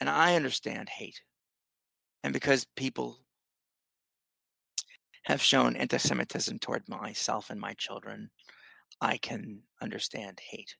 and 0.00 0.08
I 0.08 0.36
understand 0.36 0.88
hate. 0.88 1.20
And 2.22 2.32
because 2.32 2.66
people 2.76 3.20
have 5.24 5.40
shown 5.42 5.76
anti 5.76 5.98
Semitism 5.98 6.58
toward 6.58 6.88
myself 6.88 7.50
and 7.50 7.60
my 7.60 7.74
children, 7.74 8.30
I 9.00 9.18
can 9.18 9.62
understand 9.80 10.40
hate. 10.50 10.74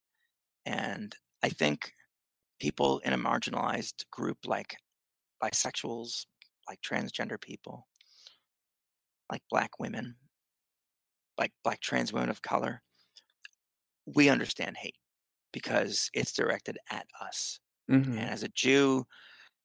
And 0.67 1.15
I 1.43 1.49
think 1.49 1.93
people 2.61 3.01
in 3.05 3.13
a 3.13 3.19
marginalized 3.19 4.05
group 4.11 4.39
like 4.45 4.77
bisexuals, 5.43 6.27
like 6.69 6.81
transgender 6.83 7.41
people, 7.41 7.87
like 9.31 9.43
black 9.51 9.79
women, 9.79 10.17
like 11.39 11.53
black 11.63 11.81
trans 11.81 12.13
women 12.13 12.31
of 12.31 12.43
color, 12.43 12.83
we 14.07 14.29
understand 14.29 14.77
hate 14.77 14.97
because 15.53 16.11
it's 16.15 16.33
directed 16.33 16.79
at 16.91 17.07
us. 17.23 17.61
Mm-hmm. 17.91 18.19
And 18.19 18.29
as 18.29 18.43
a 18.43 18.49
Jew, 18.49 19.07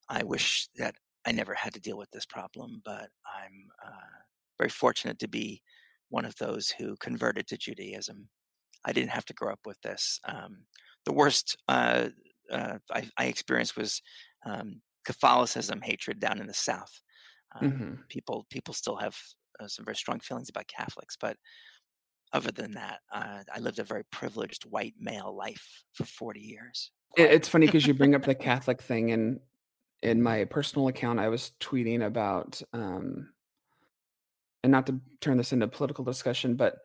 I 0.09 0.23
wish 0.23 0.67
that 0.77 0.95
I 1.25 1.31
never 1.31 1.53
had 1.53 1.73
to 1.73 1.79
deal 1.79 1.97
with 1.97 2.11
this 2.11 2.25
problem, 2.25 2.81
but 2.85 3.09
I'm 3.25 3.67
uh, 3.85 4.19
very 4.59 4.69
fortunate 4.69 5.19
to 5.19 5.27
be 5.27 5.61
one 6.09 6.25
of 6.25 6.35
those 6.35 6.69
who 6.69 6.95
converted 6.97 7.47
to 7.47 7.57
Judaism. 7.57 8.29
I 8.85 8.91
didn't 8.91 9.11
have 9.11 9.25
to 9.25 9.33
grow 9.33 9.51
up 9.51 9.61
with 9.65 9.79
this. 9.81 10.19
Um, 10.27 10.65
the 11.05 11.13
worst 11.13 11.57
uh, 11.67 12.09
uh, 12.51 12.77
I, 12.91 13.09
I, 13.17 13.25
experienced 13.25 13.77
was 13.77 14.01
um, 14.45 14.81
Catholicism 15.05 15.81
hatred 15.81 16.19
down 16.19 16.39
in 16.39 16.47
the 16.47 16.53
South. 16.53 16.91
Um, 17.59 17.71
mm-hmm. 17.71 17.93
People 18.09 18.45
people 18.49 18.73
still 18.73 18.95
have 18.95 19.15
uh, 19.59 19.67
some 19.67 19.85
very 19.85 19.95
strong 19.95 20.19
feelings 20.19 20.49
about 20.49 20.67
Catholics, 20.67 21.17
but 21.19 21.37
other 22.33 22.51
than 22.51 22.71
that, 22.73 22.99
uh, 23.13 23.39
I 23.53 23.59
lived 23.59 23.79
a 23.79 23.83
very 23.83 24.03
privileged 24.11 24.63
white 24.63 24.95
male 24.99 25.35
life 25.35 25.83
for 25.93 26.05
40 26.05 26.39
years. 26.39 26.91
It's 27.15 27.47
funny 27.47 27.67
because 27.67 27.85
you 27.85 27.93
bring 27.93 28.15
up 28.15 28.23
the 28.23 28.33
Catholic 28.49 28.81
thing, 28.81 29.11
and 29.11 29.39
in 30.01 30.21
my 30.21 30.45
personal 30.45 30.87
account, 30.87 31.19
I 31.19 31.29
was 31.29 31.51
tweeting 31.59 32.03
about, 32.03 32.59
um, 32.73 33.29
and 34.63 34.71
not 34.71 34.87
to 34.87 34.99
turn 35.21 35.37
this 35.37 35.53
into 35.53 35.67
a 35.67 35.69
political 35.69 36.03
discussion, 36.03 36.55
but 36.55 36.77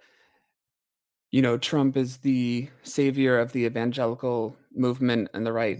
you 1.30 1.42
know, 1.42 1.58
Trump 1.58 1.96
is 1.96 2.18
the 2.18 2.68
savior 2.82 3.38
of 3.38 3.52
the 3.52 3.64
evangelical 3.64 4.56
movement 4.74 5.28
and 5.34 5.44
the 5.44 5.52
right, 5.52 5.78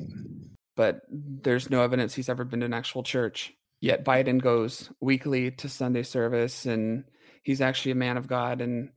but 0.76 1.02
there's 1.10 1.70
no 1.70 1.82
evidence 1.82 2.14
he's 2.14 2.28
ever 2.28 2.44
been 2.44 2.60
to 2.60 2.66
an 2.66 2.74
actual 2.74 3.02
church. 3.02 3.52
Yet 3.80 4.04
Biden 4.04 4.42
goes 4.42 4.90
weekly 5.00 5.50
to 5.52 5.68
Sunday 5.68 6.02
service 6.02 6.66
and 6.66 7.04
he's 7.44 7.60
actually 7.60 7.92
a 7.92 7.96
man 7.96 8.16
of 8.16 8.26
God 8.26 8.60
and 8.60 8.90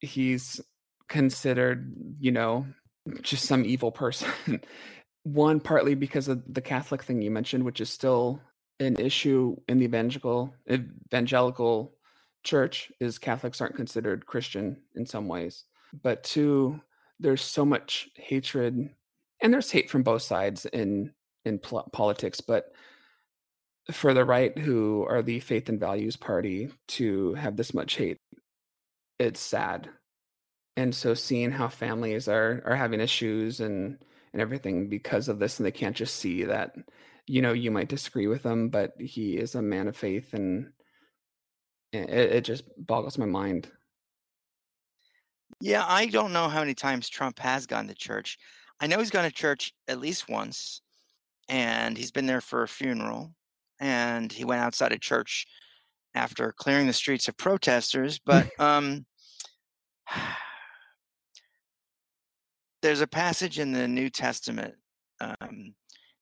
he's 0.00 0.60
considered, 1.08 1.94
you 2.18 2.32
know, 2.32 2.66
just 3.22 3.46
some 3.46 3.64
evil 3.64 3.92
person. 3.92 4.30
One, 5.22 5.60
partly 5.60 5.94
because 5.94 6.28
of 6.28 6.42
the 6.52 6.60
Catholic 6.60 7.02
thing 7.02 7.22
you 7.22 7.30
mentioned, 7.30 7.64
which 7.64 7.80
is 7.80 7.88
still 7.88 8.40
an 8.78 8.96
issue 8.96 9.56
in 9.68 9.78
the 9.78 9.86
evangelical 9.86 10.54
evangelical 10.70 11.94
church, 12.42 12.92
is 13.00 13.18
Catholics 13.18 13.60
aren't 13.60 13.76
considered 13.76 14.26
Christian 14.26 14.82
in 14.94 15.06
some 15.06 15.28
ways. 15.28 15.64
But 16.02 16.24
two, 16.24 16.80
there's 17.20 17.42
so 17.42 17.64
much 17.64 18.08
hatred, 18.16 18.90
and 19.42 19.52
there's 19.52 19.70
hate 19.70 19.90
from 19.90 20.02
both 20.02 20.22
sides 20.22 20.66
in 20.66 21.12
in 21.44 21.58
pl- 21.58 21.88
politics, 21.92 22.40
but 22.40 22.72
for 23.92 24.14
the 24.14 24.24
right 24.24 24.56
who 24.58 25.04
are 25.08 25.22
the 25.22 25.40
faith 25.40 25.68
and 25.68 25.78
values 25.78 26.16
party 26.16 26.70
to 26.88 27.34
have 27.34 27.56
this 27.56 27.74
much 27.74 27.96
hate 27.96 28.16
it's 29.18 29.40
sad. 29.40 29.88
And 30.76 30.94
so 30.94 31.14
seeing 31.14 31.50
how 31.52 31.68
families 31.68 32.28
are 32.28 32.62
are 32.66 32.76
having 32.76 33.00
issues 33.00 33.60
and 33.60 33.98
and 34.32 34.42
everything 34.42 34.88
because 34.88 35.28
of 35.28 35.38
this 35.38 35.58
and 35.58 35.66
they 35.66 35.70
can't 35.70 35.96
just 35.96 36.16
see 36.16 36.44
that 36.44 36.74
you 37.26 37.40
know 37.40 37.52
you 37.52 37.70
might 37.70 37.88
disagree 37.88 38.26
with 38.26 38.44
him 38.44 38.68
but 38.68 38.92
he 38.98 39.36
is 39.36 39.54
a 39.54 39.62
man 39.62 39.86
of 39.86 39.96
faith 39.96 40.34
and 40.34 40.72
it, 41.92 42.10
it 42.10 42.44
just 42.44 42.64
boggles 42.76 43.16
my 43.16 43.26
mind 43.26 43.70
yeah 45.64 45.84
i 45.88 46.06
don't 46.06 46.32
know 46.32 46.48
how 46.48 46.60
many 46.60 46.74
times 46.74 47.08
trump 47.08 47.38
has 47.38 47.66
gone 47.66 47.88
to 47.88 47.94
church 47.94 48.38
i 48.80 48.86
know 48.86 48.98
he's 48.98 49.10
gone 49.10 49.24
to 49.24 49.30
church 49.30 49.72
at 49.88 49.98
least 49.98 50.28
once 50.28 50.80
and 51.48 51.96
he's 51.96 52.10
been 52.10 52.26
there 52.26 52.40
for 52.40 52.62
a 52.62 52.68
funeral 52.68 53.34
and 53.80 54.32
he 54.32 54.44
went 54.44 54.60
outside 54.60 54.92
of 54.92 55.00
church 55.00 55.46
after 56.14 56.52
clearing 56.52 56.86
the 56.86 56.92
streets 56.92 57.28
of 57.28 57.36
protesters 57.36 58.20
but 58.24 58.48
um 58.60 59.04
there's 62.82 63.00
a 63.00 63.06
passage 63.06 63.58
in 63.58 63.72
the 63.72 63.88
New 63.88 64.10
Testament 64.10 64.74
um, 65.18 65.74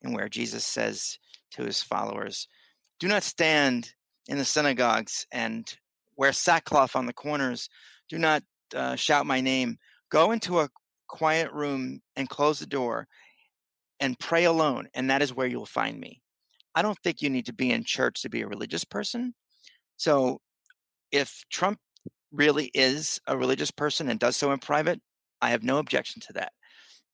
in 0.03 0.13
where 0.13 0.29
Jesus 0.29 0.65
says 0.65 1.19
to 1.51 1.65
his 1.65 1.83
followers, 1.83 2.47
"Do 3.01 3.09
not 3.09 3.25
stand 3.25 3.93
in 4.29 4.39
the 4.39 4.45
synagogues 4.45 5.27
and 5.33 5.69
wear 6.17 6.33
sackcloth 6.33 6.95
on 6.95 7.07
the 7.07 7.13
corners. 7.13 7.69
Do 8.09 8.19
not 8.19 8.43
uh, 8.75 8.97
shout 8.97 9.27
my 9.27 9.41
name. 9.41 9.79
Go 10.11 10.33
into 10.33 10.61
a 10.61 10.69
quiet 11.09 11.53
room 11.53 12.01
and 12.17 12.29
close 12.29 12.59
the 12.59 12.67
door 12.67 13.07
and 14.01 14.19
pray 14.19 14.45
alone, 14.45 14.89
and 14.95 15.11
that 15.11 15.23
is 15.23 15.35
where 15.35 15.47
you'll 15.47 15.67
find 15.67 15.99
me." 15.99 16.21
I 16.75 16.83
don't 16.83 16.99
think 17.05 17.21
you 17.21 17.31
need 17.31 17.47
to 17.47 17.53
be 17.53 17.71
in 17.71 17.85
church 17.85 18.23
to 18.23 18.31
be 18.31 18.43
a 18.43 18.49
religious 18.49 18.85
person. 18.85 19.35
So, 19.97 20.41
if 21.11 21.45
Trump 21.51 21.79
really 22.33 22.71
is 22.75 23.21
a 23.27 23.37
religious 23.37 23.71
person 23.71 24.09
and 24.09 24.19
does 24.19 24.37
so 24.37 24.53
in 24.53 24.59
private, 24.59 25.01
I 25.41 25.51
have 25.51 25.63
no 25.63 25.79
objection 25.79 26.21
to 26.23 26.33
that. 26.35 26.53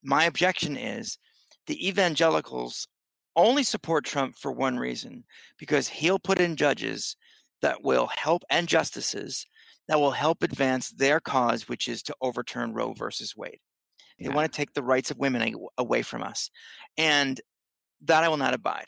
My 0.02 0.24
objection 0.24 0.76
is 0.76 1.18
the 1.66 1.88
evangelicals 1.88 2.86
only 3.34 3.62
support 3.62 4.04
Trump 4.04 4.36
for 4.36 4.52
one 4.52 4.78
reason 4.78 5.24
because 5.58 5.88
he'll 5.88 6.18
put 6.18 6.40
in 6.40 6.56
judges 6.56 7.16
that 7.62 7.82
will 7.82 8.06
help 8.06 8.42
and 8.50 8.68
justices 8.68 9.46
that 9.88 9.98
will 9.98 10.10
help 10.10 10.42
advance 10.42 10.90
their 10.90 11.18
cause, 11.18 11.68
which 11.68 11.88
is 11.88 12.02
to 12.04 12.14
overturn 12.20 12.74
Roe 12.74 12.92
versus 12.92 13.34
Wade. 13.36 13.60
They 14.18 14.26
yeah. 14.26 14.34
want 14.34 14.50
to 14.52 14.56
take 14.56 14.74
the 14.74 14.82
rights 14.82 15.10
of 15.10 15.18
women 15.18 15.54
away 15.78 16.02
from 16.02 16.22
us. 16.22 16.50
And 16.96 17.40
that 18.02 18.22
I 18.22 18.28
will 18.28 18.36
not 18.36 18.54
abide. 18.54 18.86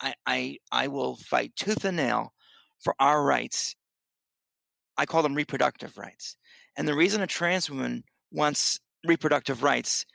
I, 0.00 0.14
I, 0.26 0.56
I 0.70 0.88
will 0.88 1.16
fight 1.16 1.52
tooth 1.56 1.84
and 1.84 1.96
nail 1.96 2.32
for 2.80 2.94
our 3.00 3.22
rights. 3.22 3.74
I 4.96 5.06
call 5.06 5.22
them 5.22 5.34
reproductive 5.34 5.98
rights. 5.98 6.36
And 6.76 6.86
the 6.86 6.94
reason 6.94 7.20
a 7.20 7.26
trans 7.26 7.68
woman 7.68 8.04
wants 8.30 8.78
reproductive 9.04 9.62
rights 9.62 10.06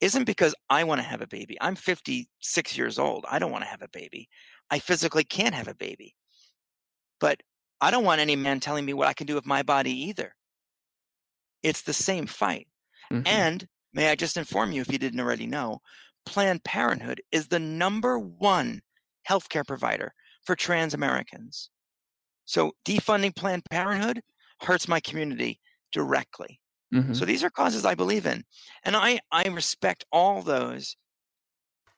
isn't 0.00 0.24
because 0.24 0.54
I 0.68 0.84
want 0.84 1.00
to 1.00 1.06
have 1.06 1.20
a 1.20 1.26
baby. 1.26 1.56
I'm 1.60 1.76
56 1.76 2.76
years 2.76 2.98
old. 2.98 3.24
I 3.30 3.38
don't 3.38 3.50
want 3.50 3.64
to 3.64 3.70
have 3.70 3.82
a 3.82 3.88
baby. 3.88 4.28
I 4.70 4.78
physically 4.78 5.24
can't 5.24 5.54
have 5.54 5.68
a 5.68 5.74
baby. 5.74 6.14
But 7.20 7.42
I 7.80 7.90
don't 7.90 8.04
want 8.04 8.20
any 8.20 8.36
man 8.36 8.60
telling 8.60 8.84
me 8.84 8.94
what 8.94 9.08
I 9.08 9.12
can 9.12 9.26
do 9.26 9.34
with 9.34 9.46
my 9.46 9.62
body 9.62 10.08
either. 10.08 10.34
It's 11.62 11.82
the 11.82 11.92
same 11.92 12.26
fight. 12.26 12.68
Mm-hmm. 13.12 13.26
And 13.26 13.66
may 13.92 14.10
I 14.10 14.14
just 14.14 14.36
inform 14.36 14.72
you, 14.72 14.80
if 14.80 14.92
you 14.92 14.98
didn't 14.98 15.20
already 15.20 15.46
know, 15.46 15.80
Planned 16.26 16.64
Parenthood 16.64 17.22
is 17.32 17.48
the 17.48 17.58
number 17.58 18.18
one 18.18 18.82
healthcare 19.28 19.66
provider 19.66 20.12
for 20.44 20.54
trans 20.54 20.94
Americans. 20.94 21.70
So 22.44 22.72
defunding 22.86 23.34
Planned 23.34 23.64
Parenthood 23.70 24.20
hurts 24.60 24.88
my 24.88 25.00
community 25.00 25.60
directly. 25.92 26.60
Mm-hmm. 26.94 27.14
So 27.14 27.24
these 27.24 27.44
are 27.44 27.50
causes 27.50 27.84
I 27.84 27.94
believe 27.94 28.26
in. 28.26 28.44
And 28.84 28.96
I, 28.96 29.20
I 29.30 29.48
respect 29.48 30.04
all 30.12 30.42
those 30.42 30.96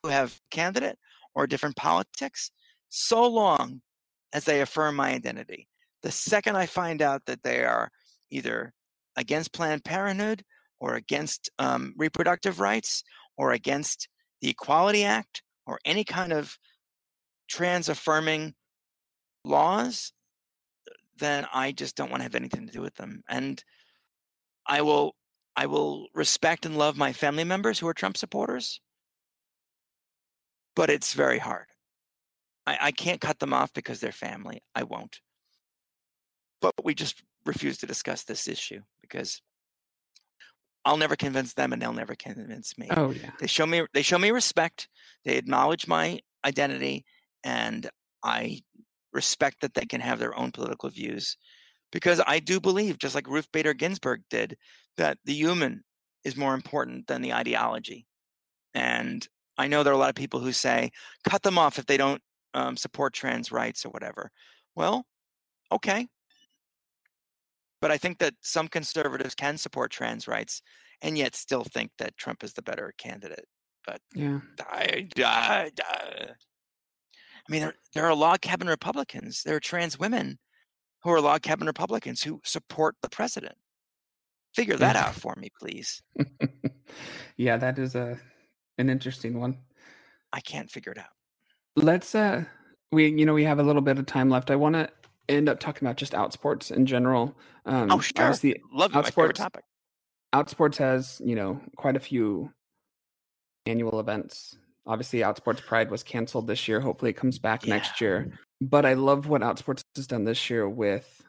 who 0.03 0.11
have 0.11 0.39
candidate 0.51 0.99
or 1.35 1.47
different 1.47 1.77
politics 1.77 2.51
so 2.89 3.27
long 3.27 3.81
as 4.33 4.45
they 4.45 4.61
affirm 4.61 4.97
my 4.97 5.11
identity. 5.11 5.69
The 6.03 6.11
second 6.11 6.57
I 6.57 6.67
find 6.67 7.01
out 7.01 7.23
that 7.27 7.43
they 7.43 7.65
are 7.65 7.91
either 8.31 8.73
against 9.17 9.53
Planned 9.53 9.85
Parenthood 9.85 10.43
or 10.81 10.95
against 10.95 11.51
um, 11.59 11.95
reproductive 11.97 12.61
rights 12.61 13.05
or 13.37 13.53
against 13.53 14.09
the 14.41 14.51
Equality 14.51 15.05
Act 15.05 15.43
or 15.67 15.79
any 15.85 16.05
kind 16.05 16.33
of 16.33 16.59
trans 17.49 17.89
affirming 17.89 18.55
laws, 19.45 20.13
then 21.19 21.47
I 21.53 21.73
just 21.73 21.97
don't 21.97 22.11
want 22.11 22.21
to 22.21 22.25
have 22.25 22.35
anything 22.35 22.67
to 22.67 22.73
do 22.73 22.81
with 22.81 22.95
them. 22.95 23.23
And 23.29 23.63
I 24.67 24.83
will 24.83 25.15
I 25.55 25.67
will 25.67 26.09
respect 26.15 26.65
and 26.65 26.79
love 26.79 26.97
my 26.97 27.13
family 27.13 27.45
members 27.45 27.79
who 27.79 27.87
are 27.87 27.95
Trump 27.95 28.17
supporters, 28.17 28.81
but 30.75 30.89
it's 30.89 31.13
very 31.13 31.39
hard. 31.39 31.67
I, 32.67 32.79
I 32.81 32.91
can't 32.93 33.21
cut 33.21 33.39
them 33.39 33.53
off 33.53 33.73
because 33.75 34.01
they're 34.01 34.13
family. 34.13 34.63
I 34.75 34.85
won't. 34.85 35.21
But 36.63 36.73
we 36.83 36.95
just 36.95 37.23
refuse 37.45 37.77
to 37.79 37.87
discuss 37.87 38.25
this 38.25 38.49
issue 38.49 38.81
because 39.03 39.43
I'll 40.85 40.97
never 40.97 41.17
convince 41.17 41.53
them 41.53 41.73
and 41.73 41.83
they'll 41.83 41.93
never 41.93 42.15
convince 42.15 42.79
me. 42.79 42.89
Oh 42.91 43.11
yeah. 43.11 43.33
They 43.39 43.47
show 43.47 43.67
me 43.67 43.85
they 43.93 44.03
show 44.03 44.19
me 44.19 44.31
respect. 44.31 44.89
They 45.27 45.37
acknowledge 45.37 45.87
my 45.87 46.21
identity 46.45 47.05
and 47.45 47.91
I 48.25 48.63
respect 49.13 49.61
that 49.61 49.75
they 49.75 49.85
can 49.85 50.01
have 50.01 50.19
their 50.19 50.37
own 50.39 50.53
political 50.53 50.89
views 50.89 51.37
because 51.93 52.21
I 52.27 52.39
do 52.39 52.59
believe, 52.59 52.99
just 52.99 53.15
like 53.15 53.29
Ruth 53.29 53.49
Bader 53.53 53.75
Ginsburg 53.75 54.23
did, 54.31 54.57
that 54.97 55.19
the 55.25 55.35
human 55.35 55.85
is 56.25 56.37
more 56.37 56.55
important 56.55 57.07
than 57.07 57.21
the 57.21 57.35
ideology. 57.35 58.07
And 58.75 59.27
I 59.59 59.69
know 59.69 59.83
there 59.83 59.93
are 59.93 59.97
a 59.97 59.99
lot 59.99 60.09
of 60.09 60.15
people 60.15 60.41
who 60.41 60.53
say, 60.53 60.91
cut 61.29 61.43
them 61.43 61.59
off 61.59 61.79
if 61.79 61.87
they 61.87 61.99
don't 61.99 62.23
um, 62.55 62.77
support 62.77 63.13
trans 63.13 63.53
rights 63.53 63.85
or 63.85 63.91
whatever. 63.91 64.31
Well, 64.75 65.05
okay. 65.71 66.09
But 67.83 67.91
I 67.91 67.99
think 67.99 68.19
that 68.21 68.35
some 68.41 68.69
conservatives 68.69 69.35
can 69.35 69.59
support 69.59 69.91
trans 69.91 70.29
rights 70.29 70.63
and 71.03 71.19
yet 71.19 71.35
still 71.35 71.65
think 71.65 71.91
that 71.99 72.17
Trump 72.17 72.45
is 72.45 72.53
the 72.53 72.63
better 72.63 72.95
candidate. 72.97 73.45
But 73.85 74.01
yeah, 74.15 74.39
I, 74.61 75.09
I, 75.19 75.71
I, 75.85 76.27
I 76.31 77.51
mean, 77.51 77.63
there, 77.63 77.75
there 77.93 78.07
are 78.07 78.15
log 78.15 78.41
cabin 78.41 78.69
Republicans. 78.69 79.43
There 79.43 79.57
are 79.57 79.61
trans 79.61 79.99
women 79.99 80.39
who 81.03 81.11
are 81.11 81.21
log 81.21 81.43
cabin 81.43 81.67
Republicans 81.67 82.23
who 82.23 82.41
support 82.45 82.95
the 83.03 83.09
president. 83.09 83.57
Figure 84.55 84.77
that 84.77 84.95
out 84.95 85.15
for 85.15 85.35
me, 85.35 85.49
please. 85.59 86.03
yeah, 87.37 87.57
that 87.57 87.81
is 87.81 87.97
a 87.97 88.17
an 88.79 88.91
interesting 88.91 89.41
one. 89.41 89.59
I 90.33 90.41
can't 90.41 90.71
figure 90.71 90.93
it 90.93 90.99
out. 90.99 91.07
Let's 91.75 92.15
uh 92.15 92.45
we 92.93 93.09
you 93.09 93.27
know 93.27 93.35
we 93.35 93.45
have 93.45 93.59
a 93.59 93.63
little 93.65 93.83
bit 93.83 93.99
of 93.99 94.07
time 94.07 94.31
left. 94.31 94.53
I 94.53 94.57
want 94.57 94.77
to 94.77 94.89
end 95.29 95.49
up 95.49 95.61
talking 95.61 95.87
about 95.87 95.97
just 95.97 96.13
outsports 96.13 96.71
in 96.71 96.87
general. 96.87 97.37
Um 97.67 97.91
oh, 97.91 98.01
sure. 98.01 98.25
Obviously, 98.25 98.61
Love 98.73 98.93
outsports, 98.93 98.95
my 98.95 99.11
favorite 99.11 99.37
topic. 99.37 99.65
Outsports 100.35 100.77
has, 100.77 101.21
you 101.25 101.35
know, 101.35 101.61
quite 101.77 101.97
a 101.97 102.01
few 102.01 102.51
annual 103.67 104.01
events. 104.01 104.57
Obviously, 104.87 105.21
Outsports 105.21 105.65
Pride 105.65 105.91
was 105.91 106.03
canceled 106.03 106.47
this 106.47 106.67
year. 106.67 106.81
Hopefully, 106.81 107.11
it 107.11 107.17
comes 107.17 107.39
back 107.39 107.67
yeah. 107.67 107.75
next 107.75 108.01
year 108.01 108.33
but 108.63 108.87
I 108.87 108.95
love 108.95 109.29
what 109.29 109.43
Outsports 109.43 109.83
has 109.97 110.07
done 110.07 110.25
this 110.25 110.49
year 110.49 110.69
with 110.69 111.21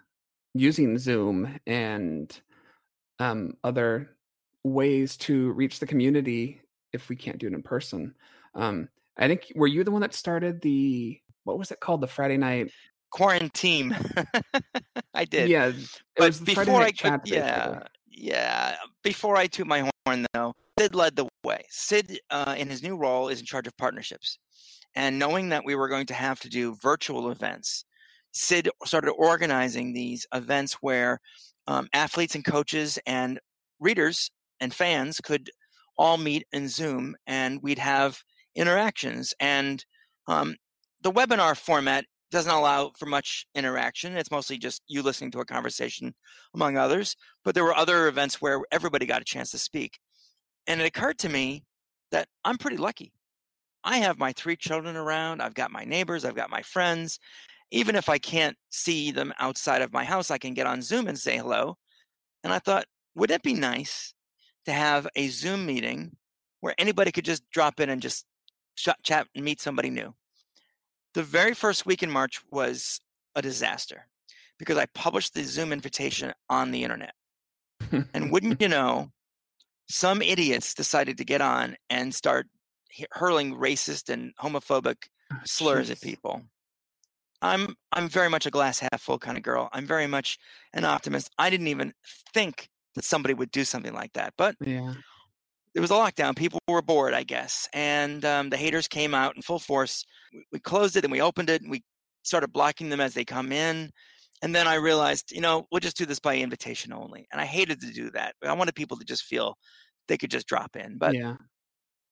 using 0.54 1.00
Zoom 1.00 1.60
and 1.66 2.32
um, 3.20 3.58
other 3.64 4.12
ways 4.64 5.18
to 5.18 5.52
reach 5.54 5.80
the 5.80 5.88
community 5.88 6.62
if 6.94 7.10
we 7.10 7.16
can't 7.16 7.40
do 7.40 7.48
it 7.48 7.54
in 7.54 7.64
person. 7.64 8.14
Um, 8.54 8.88
I 9.18 9.28
think 9.28 9.52
were 9.56 9.68
you 9.68 9.84
the 9.84 9.92
one 9.92 10.02
that 10.02 10.14
started 10.14 10.62
the 10.62 11.20
what 11.44 11.58
was 11.58 11.72
it 11.72 11.80
called 11.80 12.02
the 12.02 12.08
Friday 12.08 12.38
night 12.38 12.72
quarantine? 13.14 13.96
I 15.14 15.26
did. 15.26 15.48
Yeah, 15.48 15.72
but 16.18 16.44
before 16.44 16.82
I 16.82 16.92
chat. 16.92 17.22
Yeah, 17.26 17.84
yeah. 18.10 18.76
Before 19.04 19.38
I 19.38 19.48
toot 19.48 19.68
my 19.68 19.90
horn, 20.06 20.26
though, 20.34 20.54
Sid 20.80 20.96
led 20.96 21.16
the 21.16 21.28
way. 21.44 21.64
Sid, 21.70 22.20
uh, 22.32 22.56
in 22.58 22.70
his 22.70 22.84
new 22.84 22.98
role, 22.98 23.30
is 23.30 23.40
in 23.40 23.46
charge 23.46 23.68
of 23.68 23.78
partnerships. 23.78 24.40
And 24.96 25.20
knowing 25.20 25.50
that 25.50 25.66
we 25.66 25.76
were 25.76 25.88
going 25.88 26.08
to 26.08 26.14
have 26.14 26.40
to 26.42 26.50
do 26.50 26.76
virtual 26.82 27.30
events, 27.30 27.86
Sid 28.34 28.70
started 28.84 29.12
organizing 29.12 29.94
these 29.94 30.26
events 30.34 30.74
where 30.82 31.20
um, 31.68 31.88
athletes 31.94 32.36
and 32.36 32.44
coaches 32.44 33.00
and 33.06 33.40
readers 33.80 34.32
and 34.60 34.74
fans 34.74 35.22
could 35.22 35.50
all 35.98 36.18
meet 36.18 36.46
in 36.52 36.68
Zoom 36.68 37.16
and 37.28 37.62
we'd 37.62 37.80
have 37.80 38.24
interactions. 38.56 39.34
And 39.40 39.84
um, 40.28 40.56
the 41.02 41.12
webinar 41.12 41.56
format 41.56 42.06
doesn't 42.34 42.52
allow 42.52 42.92
for 42.98 43.06
much 43.06 43.46
interaction. 43.56 44.18
It's 44.18 44.32
mostly 44.32 44.58
just 44.58 44.82
you 44.88 45.02
listening 45.02 45.32
to 45.32 45.40
a 45.40 45.46
conversation 45.46 46.14
among 46.54 46.78
others. 46.78 47.16
But 47.44 47.56
there 47.56 47.64
were 47.64 47.76
other 47.76 48.08
events 48.08 48.42
where 48.42 48.62
everybody 48.72 49.06
got 49.06 49.22
a 49.22 49.26
chance 49.26 49.52
to 49.52 49.58
speak. 49.58 50.00
And 50.68 50.82
it 50.82 50.86
occurred 50.86 51.20
to 51.20 51.30
me 51.30 51.64
that 52.12 52.28
I'm 52.44 52.58
pretty 52.58 52.78
lucky. 52.78 53.14
I 53.84 53.98
have 53.98 54.20
my 54.20 54.34
three 54.34 54.56
children 54.56 54.96
around. 54.96 55.42
I've 55.42 55.54
got 55.54 55.72
my 55.72 55.84
neighbors. 55.84 56.26
I've 56.26 56.36
got 56.36 56.50
my 56.50 56.62
friends. 56.62 57.20
Even 57.72 57.96
if 57.96 58.10
I 58.10 58.18
can't 58.18 58.58
see 58.70 59.12
them 59.12 59.34
outside 59.40 59.82
of 59.82 59.94
my 59.94 60.04
house, 60.04 60.32
I 60.32 60.38
can 60.38 60.54
get 60.54 60.68
on 60.68 60.82
Zoom 60.82 61.08
and 61.08 61.18
say 61.18 61.38
hello. 61.38 61.78
And 62.44 62.52
I 62.52 62.60
thought, 62.60 62.86
would 63.16 63.32
it 63.32 63.44
be 63.44 63.54
nice 63.54 64.14
to 64.66 64.72
have 64.72 65.08
a 65.16 65.28
Zoom 65.28 65.66
meeting 65.66 66.16
where 66.62 66.76
anybody 66.78 67.12
could 67.12 67.26
just 67.26 67.44
drop 67.52 67.80
in 67.80 67.90
and 67.90 68.02
just 68.02 68.26
chat 68.76 69.28
and 69.36 69.46
meet 69.46 69.62
somebody 69.62 69.90
new. 69.90 70.14
The 71.14 71.24
very 71.24 71.54
first 71.54 71.86
week 71.86 72.04
in 72.04 72.10
March 72.10 72.42
was 72.52 73.00
a 73.36 73.42
disaster 73.42 74.08
because 74.58 74.78
I 74.78 74.86
published 74.94 75.34
the 75.34 75.44
Zoom 75.44 75.72
invitation 75.72 76.34
on 76.50 76.72
the 76.72 76.84
internet. 76.84 77.14
and 78.14 78.32
wouldn't 78.32 78.62
you 78.62 78.68
know, 78.68 79.10
some 79.90 80.22
idiots 80.22 80.74
decided 80.74 81.18
to 81.18 81.26
get 81.26 81.42
on 81.42 81.76
and 81.90 82.14
start 82.14 82.48
hurling 83.12 83.56
racist 83.56 84.10
and 84.10 84.34
homophobic 84.42 84.96
oh, 85.32 85.38
slurs 85.46 85.90
at 85.90 86.02
people. 86.02 86.42
I'm 87.42 87.76
I'm 87.92 88.08
very 88.08 88.30
much 88.30 88.46
a 88.46 88.52
glass 88.52 88.80
half 88.80 89.02
full 89.02 89.20
kind 89.20 89.38
of 89.38 89.44
girl. 89.44 89.70
I'm 89.74 89.86
very 89.86 90.08
much 90.08 90.38
an 90.74 90.86
optimist. 90.86 91.30
I 91.38 91.50
didn't 91.50 91.68
even 91.68 91.94
think 92.34 92.70
that 92.96 93.04
somebody 93.04 93.34
would 93.34 93.52
do 93.52 93.66
something 93.66 93.94
like 93.94 94.14
that. 94.14 94.34
But 94.38 94.56
yeah, 94.62 94.94
it 95.76 95.80
was 95.80 95.92
a 95.92 95.96
lockdown. 95.96 96.36
People 96.36 96.60
were 96.68 96.82
bored, 96.82 97.14
I 97.14 97.24
guess, 97.24 97.68
and 97.74 98.24
um, 98.26 98.50
the 98.50 98.58
haters 98.58 98.88
came 98.88 99.14
out 99.14 99.36
in 99.36 99.42
full 99.42 99.60
force. 99.60 100.06
We, 100.32 100.46
we 100.54 100.60
closed 100.60 100.96
it 100.96 101.04
and 101.04 101.12
we 101.12 101.22
opened 101.22 101.50
it 101.50 101.62
and 101.62 101.72
we 101.72 101.84
started 102.24 102.54
blocking 102.54 102.90
them 102.90 103.02
as 103.02 103.14
they 103.14 103.26
come 103.26 103.52
in. 103.52 103.92
And 104.42 104.54
then 104.54 104.68
I 104.68 104.76
realized, 104.76 105.32
you 105.32 105.42
know, 105.42 105.68
we'll 105.72 105.80
just 105.80 105.98
do 105.98 106.06
this 106.06 106.20
by 106.20 106.38
invitation 106.38 106.92
only. 106.92 107.28
And 107.32 107.40
I 107.40 107.46
hated 107.46 107.80
to 107.82 107.92
do 107.92 108.12
that. 108.12 108.36
I 108.44 108.54
wanted 108.54 108.76
people 108.76 108.98
to 108.98 109.06
just 109.06 109.24
feel 109.24 109.58
they 110.08 110.18
could 110.18 110.32
just 110.32 110.48
drop 110.48 110.76
in. 110.76 110.98
But 110.98 111.16
yeah. 111.16 111.36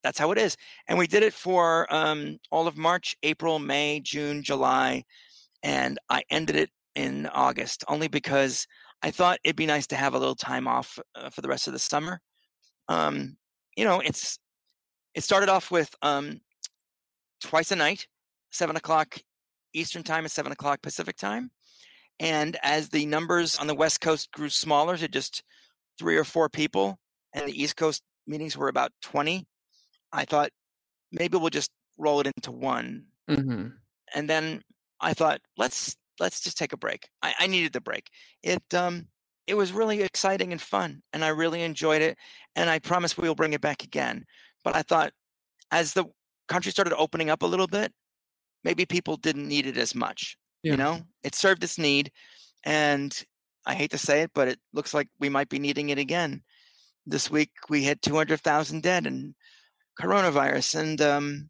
that's 0.02 0.18
how 0.18 0.32
it 0.32 0.38
is. 0.38 0.56
And 0.88 0.98
we 0.98 1.08
did 1.08 1.24
it 1.24 1.34
for 1.34 1.94
um, 1.94 2.38
all 2.50 2.68
of 2.68 2.78
March, 2.78 3.16
April, 3.24 3.60
May, 3.60 4.00
June, 4.00 4.44
July. 4.44 5.04
And 5.62 6.00
I 6.10 6.24
ended 6.30 6.56
it 6.56 6.70
in 6.96 7.28
August 7.28 7.84
only 7.88 8.08
because 8.08 8.66
I 9.02 9.12
thought 9.12 9.40
it'd 9.44 9.56
be 9.56 9.66
nice 9.66 9.88
to 9.88 9.96
have 9.96 10.14
a 10.14 10.20
little 10.20 10.36
time 10.36 10.68
off 10.68 10.98
uh, 11.16 11.30
for 11.30 11.42
the 11.42 11.50
rest 11.50 11.68
of 11.68 11.74
the 11.74 11.80
summer. 11.80 12.22
Um, 12.88 13.36
you 13.82 13.88
know, 13.88 14.00
it's 14.00 14.38
it 15.16 15.24
started 15.24 15.50
off 15.50 15.72
with 15.72 15.90
um, 16.04 16.40
twice 17.42 17.72
a 17.72 17.76
night, 17.76 18.06
seven 18.52 18.76
o'clock 18.76 19.18
Eastern 19.74 20.04
time 20.04 20.24
and 20.24 20.32
seven 20.32 20.52
o'clock 20.52 20.84
Pacific 20.84 21.18
time. 21.18 21.50
And 22.20 22.58
as 22.62 22.90
the 22.90 23.08
numbers 23.08 23.58
on 23.58 23.66
the 23.66 23.74
West 23.74 24.00
Coast 24.00 24.32
grew 24.32 24.50
smaller 24.50 24.98
to 24.98 25.08
just 25.08 25.42
three 25.98 26.16
or 26.16 26.24
four 26.24 26.48
people, 26.48 27.00
and 27.34 27.48
the 27.48 27.60
East 27.60 27.76
Coast 27.76 28.04
meetings 28.28 28.56
were 28.56 28.68
about 28.68 28.92
20, 29.02 29.48
I 30.14 30.26
thought 30.26 30.52
maybe 31.12 31.40
we'll 31.40 31.50
just 31.50 31.72
roll 31.98 32.20
it 32.20 32.28
into 32.28 32.52
one. 32.52 33.06
Mm-hmm. 33.28 33.70
And 34.14 34.30
then 34.30 34.62
I 35.00 35.16
thought, 35.16 35.42
let's 35.58 35.98
let's 36.20 36.42
just 36.42 36.56
take 36.56 36.74
a 36.74 36.78
break. 36.78 37.10
I, 37.24 37.34
I 37.40 37.48
needed 37.48 37.74
the 37.74 37.82
break. 37.82 38.12
It 38.44 38.62
um 38.76 39.08
it 39.48 39.56
was 39.56 39.72
really 39.72 40.02
exciting 40.02 40.52
and 40.52 40.62
fun, 40.62 41.02
and 41.14 41.24
I 41.24 41.30
really 41.30 41.64
enjoyed 41.64 42.02
it. 42.02 42.18
And 42.56 42.70
I 42.70 42.80
promise 42.80 43.18
we 43.18 43.28
will 43.28 43.36
bring 43.36 43.54
it 43.54 43.62
back 43.62 43.84
again. 43.84 44.26
But 44.64 44.76
I 44.76 44.82
thought, 44.82 45.14
as 45.72 45.94
the 45.94 46.06
country 46.48 46.72
started 46.72 46.96
opening 46.96 47.30
up 47.30 47.42
a 47.42 47.48
little 47.48 47.68
bit, 47.68 47.92
maybe 48.64 48.86
people 48.86 49.18
didn't 49.18 49.48
need 49.48 49.66
it 49.66 49.78
as 49.78 49.96
much. 49.96 50.38
Yeah. 50.64 50.72
You 50.72 50.78
know, 50.78 51.02
it 51.24 51.34
served 51.34 51.64
its 51.64 51.78
need, 51.78 52.12
and 52.64 53.12
I 53.66 53.74
hate 53.74 53.92
to 53.92 53.98
say 53.98 54.22
it, 54.22 54.32
but 54.34 54.48
it 54.48 54.60
looks 54.74 54.94
like 54.94 55.08
we 55.20 55.30
might 55.30 55.50
be 55.50 55.60
needing 55.60 55.90
it 55.90 55.98
again. 55.98 56.44
This 57.06 57.32
week 57.32 57.52
we 57.70 57.84
had 57.84 58.02
200,000 58.02 58.84
dead 58.84 59.08
and 59.08 59.34
coronavirus, 60.00 60.80
and 60.80 61.02
um, 61.02 61.50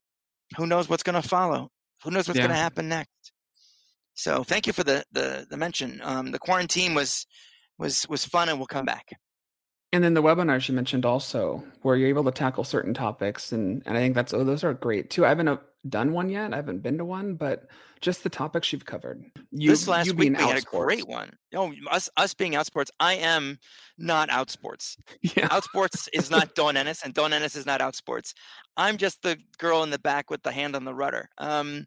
who 0.55 0.65
knows 0.65 0.87
what's 0.87 1.03
going 1.03 1.21
to 1.21 1.27
follow? 1.27 1.69
Who 2.03 2.11
knows 2.11 2.27
what's 2.27 2.37
yeah. 2.37 2.47
going 2.47 2.55
to 2.55 2.63
happen 2.63 2.87
next? 2.87 3.31
So 4.13 4.43
thank 4.43 4.67
you 4.67 4.73
for 4.73 4.83
the 4.83 5.03
the, 5.11 5.47
the 5.49 5.57
mention. 5.57 6.01
Um, 6.03 6.31
the 6.31 6.39
quarantine 6.39 6.93
was 6.93 7.25
was 7.81 8.07
was 8.07 8.23
fun, 8.23 8.47
and 8.47 8.57
we'll 8.57 8.67
come 8.67 8.85
back. 8.85 9.09
And 9.93 10.01
then 10.01 10.13
the 10.13 10.23
webinars 10.23 10.69
you 10.69 10.73
mentioned 10.73 11.05
also, 11.05 11.65
where 11.81 11.97
you're 11.97 12.07
able 12.07 12.23
to 12.23 12.31
tackle 12.31 12.63
certain 12.63 12.93
topics, 12.93 13.51
and 13.51 13.83
and 13.85 13.97
I 13.97 13.99
think 13.99 14.15
that's 14.15 14.33
oh 14.33 14.45
those 14.45 14.63
are 14.63 14.73
great 14.73 15.09
too. 15.09 15.25
I 15.25 15.29
haven't 15.29 15.49
uh, 15.49 15.57
done 15.89 16.13
one 16.13 16.29
yet. 16.29 16.53
I 16.53 16.55
haven't 16.55 16.79
been 16.79 16.97
to 16.99 17.05
one, 17.05 17.35
but 17.35 17.67
just 17.99 18.23
the 18.23 18.29
topics 18.29 18.71
you've 18.71 18.85
covered. 18.85 19.25
You, 19.51 19.69
this 19.69 19.87
last 19.87 20.07
you 20.07 20.13
week 20.13 20.37
we 20.37 20.43
had 20.43 20.57
a 20.57 20.61
great 20.61 21.07
one. 21.07 21.31
No, 21.51 21.73
us 21.89 22.09
us 22.15 22.33
being 22.33 22.53
outsports. 22.53 22.89
I 23.01 23.15
am 23.15 23.59
not 23.97 24.29
outsports. 24.29 24.95
Yeah. 25.21 25.49
Outsports 25.49 26.07
is 26.13 26.31
not 26.31 26.55
Dawn 26.55 26.77
Ennis, 26.77 27.03
and 27.03 27.13
Dawn 27.13 27.33
Ennis 27.33 27.55
is 27.55 27.65
not 27.65 27.81
outsports. 27.81 28.33
I'm 28.77 28.97
just 28.97 29.21
the 29.23 29.37
girl 29.57 29.83
in 29.83 29.89
the 29.89 29.99
back 29.99 30.29
with 30.29 30.43
the 30.43 30.51
hand 30.51 30.75
on 30.75 30.85
the 30.85 30.93
rudder. 30.93 31.29
Um, 31.37 31.85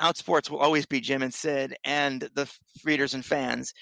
outsports 0.00 0.50
will 0.50 0.58
always 0.58 0.86
be 0.86 1.00
Jim 1.00 1.22
and 1.22 1.32
Cyd 1.32 1.76
and 1.84 2.28
the 2.34 2.50
readers 2.84 3.14
and 3.14 3.24
fans. 3.24 3.72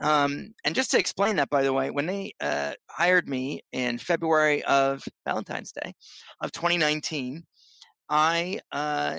Um, 0.00 0.54
and 0.64 0.74
just 0.74 0.90
to 0.92 0.98
explain 0.98 1.36
that, 1.36 1.50
by 1.50 1.62
the 1.62 1.72
way, 1.72 1.90
when 1.90 2.06
they 2.06 2.32
uh, 2.40 2.72
hired 2.88 3.28
me 3.28 3.62
in 3.72 3.98
February 3.98 4.62
of 4.64 5.04
Valentine's 5.24 5.72
Day 5.72 5.94
of 6.40 6.52
2019, 6.52 7.44
I 8.08 8.60
uh, 8.72 9.18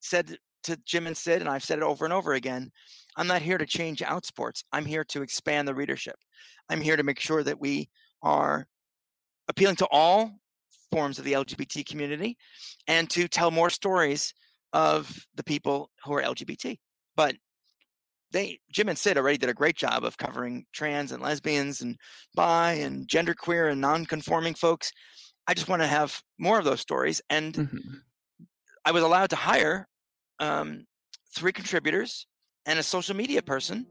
said 0.00 0.36
to 0.64 0.76
Jim 0.84 1.06
and 1.06 1.16
Cyd, 1.16 1.40
and 1.40 1.48
I've 1.48 1.64
said 1.64 1.78
it 1.78 1.84
over 1.84 2.04
and 2.04 2.12
over 2.12 2.34
again, 2.34 2.70
I'm 3.16 3.26
not 3.26 3.42
here 3.42 3.58
to 3.58 3.66
change 3.66 4.00
outsports. 4.00 4.62
I'm 4.72 4.84
here 4.84 5.04
to 5.04 5.22
expand 5.22 5.66
the 5.66 5.74
readership. 5.74 6.16
I'm 6.68 6.80
here 6.80 6.96
to 6.96 7.02
make 7.02 7.20
sure 7.20 7.42
that 7.42 7.60
we 7.60 7.88
are 8.22 8.66
appealing 9.48 9.76
to 9.76 9.88
all 9.90 10.32
forms 10.90 11.18
of 11.18 11.24
the 11.24 11.32
LGBT 11.32 11.86
community 11.86 12.36
and 12.86 13.08
to 13.10 13.28
tell 13.28 13.50
more 13.50 13.70
stories 13.70 14.34
of 14.76 15.26
the 15.34 15.42
people 15.42 15.90
who 16.04 16.12
are 16.12 16.22
LGBT. 16.22 16.76
But 17.16 17.34
they 18.30 18.58
Jim 18.70 18.90
and 18.90 18.98
Cyd 18.98 19.16
already 19.16 19.38
did 19.38 19.48
a 19.48 19.54
great 19.54 19.74
job 19.74 20.04
of 20.04 20.18
covering 20.18 20.66
trans 20.74 21.12
and 21.12 21.22
lesbians 21.22 21.80
and 21.80 21.96
bi 22.34 22.72
and 22.72 23.08
genderqueer 23.08 23.72
and 23.72 23.80
non-conforming 23.80 24.52
folks. 24.52 24.92
I 25.46 25.54
just 25.54 25.68
want 25.68 25.80
to 25.80 25.88
have 25.88 26.20
more 26.38 26.58
of 26.58 26.66
those 26.66 26.80
stories, 26.80 27.22
and 27.30 27.54
mm-hmm. 27.54 27.94
I 28.84 28.90
was 28.90 29.02
allowed 29.02 29.30
to 29.30 29.36
hire 29.36 29.88
um, 30.40 30.84
three 31.34 31.52
contributors 31.52 32.26
and 32.66 32.78
a 32.78 32.82
social 32.82 33.16
media 33.16 33.40
person, 33.40 33.86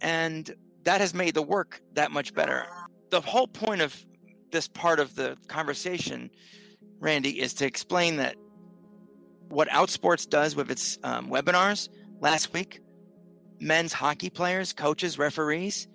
and 0.00 0.54
that 0.84 1.02
has 1.02 1.12
made 1.12 1.34
the 1.34 1.42
work 1.42 1.82
that 1.92 2.12
much 2.12 2.32
better. 2.32 2.64
The 3.10 3.20
whole 3.20 3.48
point 3.48 3.82
of 3.82 3.94
this 4.52 4.68
part 4.68 5.00
of 5.00 5.16
the 5.16 5.36
conversation, 5.48 6.30
Randy, 7.00 7.40
is 7.40 7.52
to 7.54 7.66
explain 7.66 8.16
that 8.16 8.36
what 9.48 9.68
Outsports 9.68 10.28
does 10.28 10.56
with 10.56 10.70
its 10.70 10.98
um, 11.02 11.30
webinars 11.30 11.88
last 12.20 12.52
week, 12.52 12.80
men's 13.60 13.92
hockey 13.92 14.30
players, 14.30 14.72
coaches, 14.72 15.18
referees, 15.18 15.88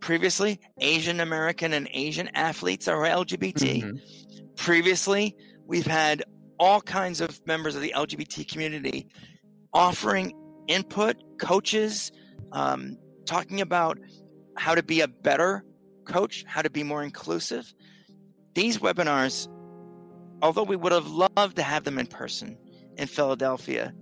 previously 0.00 0.60
Asian 0.80 1.20
American 1.20 1.72
and 1.72 1.88
Asian 1.92 2.28
athletes 2.34 2.88
are 2.88 2.98
LGBT. 2.98 3.54
Mm-hmm. 3.54 3.96
Previously, 4.56 5.36
we've 5.66 5.86
had 5.86 6.24
all 6.58 6.80
kinds 6.80 7.20
of 7.20 7.40
members 7.46 7.74
of 7.74 7.82
the 7.82 7.94
LGBT 7.96 8.46
community 8.50 9.08
offering 9.72 10.34
input, 10.68 11.16
coaches, 11.38 12.12
um, 12.52 12.98
talking 13.24 13.60
about 13.60 13.98
how 14.56 14.74
to 14.74 14.82
be 14.82 15.00
a 15.00 15.08
better 15.08 15.64
coach, 16.04 16.44
how 16.46 16.62
to 16.62 16.70
be 16.70 16.82
more 16.82 17.02
inclusive. 17.02 17.72
These 18.54 18.78
webinars, 18.78 19.48
although 20.42 20.64
we 20.64 20.76
would 20.76 20.92
have 20.92 21.08
loved 21.08 21.56
to 21.56 21.62
have 21.62 21.84
them 21.84 21.98
in 21.98 22.06
person, 22.06 22.58
in 23.02 23.08
Philadelphia, 23.08 23.92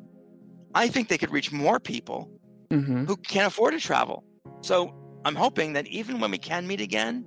I 0.74 0.88
think 0.88 1.08
they 1.08 1.18
could 1.18 1.32
reach 1.32 1.50
more 1.50 1.80
people 1.80 2.30
mm-hmm. 2.70 3.06
who 3.06 3.16
can't 3.16 3.46
afford 3.46 3.72
to 3.72 3.80
travel. 3.80 4.22
So 4.60 4.94
I'm 5.24 5.34
hoping 5.34 5.72
that 5.72 5.86
even 5.88 6.20
when 6.20 6.30
we 6.30 6.38
can 6.38 6.66
meet 6.66 6.80
again, 6.80 7.24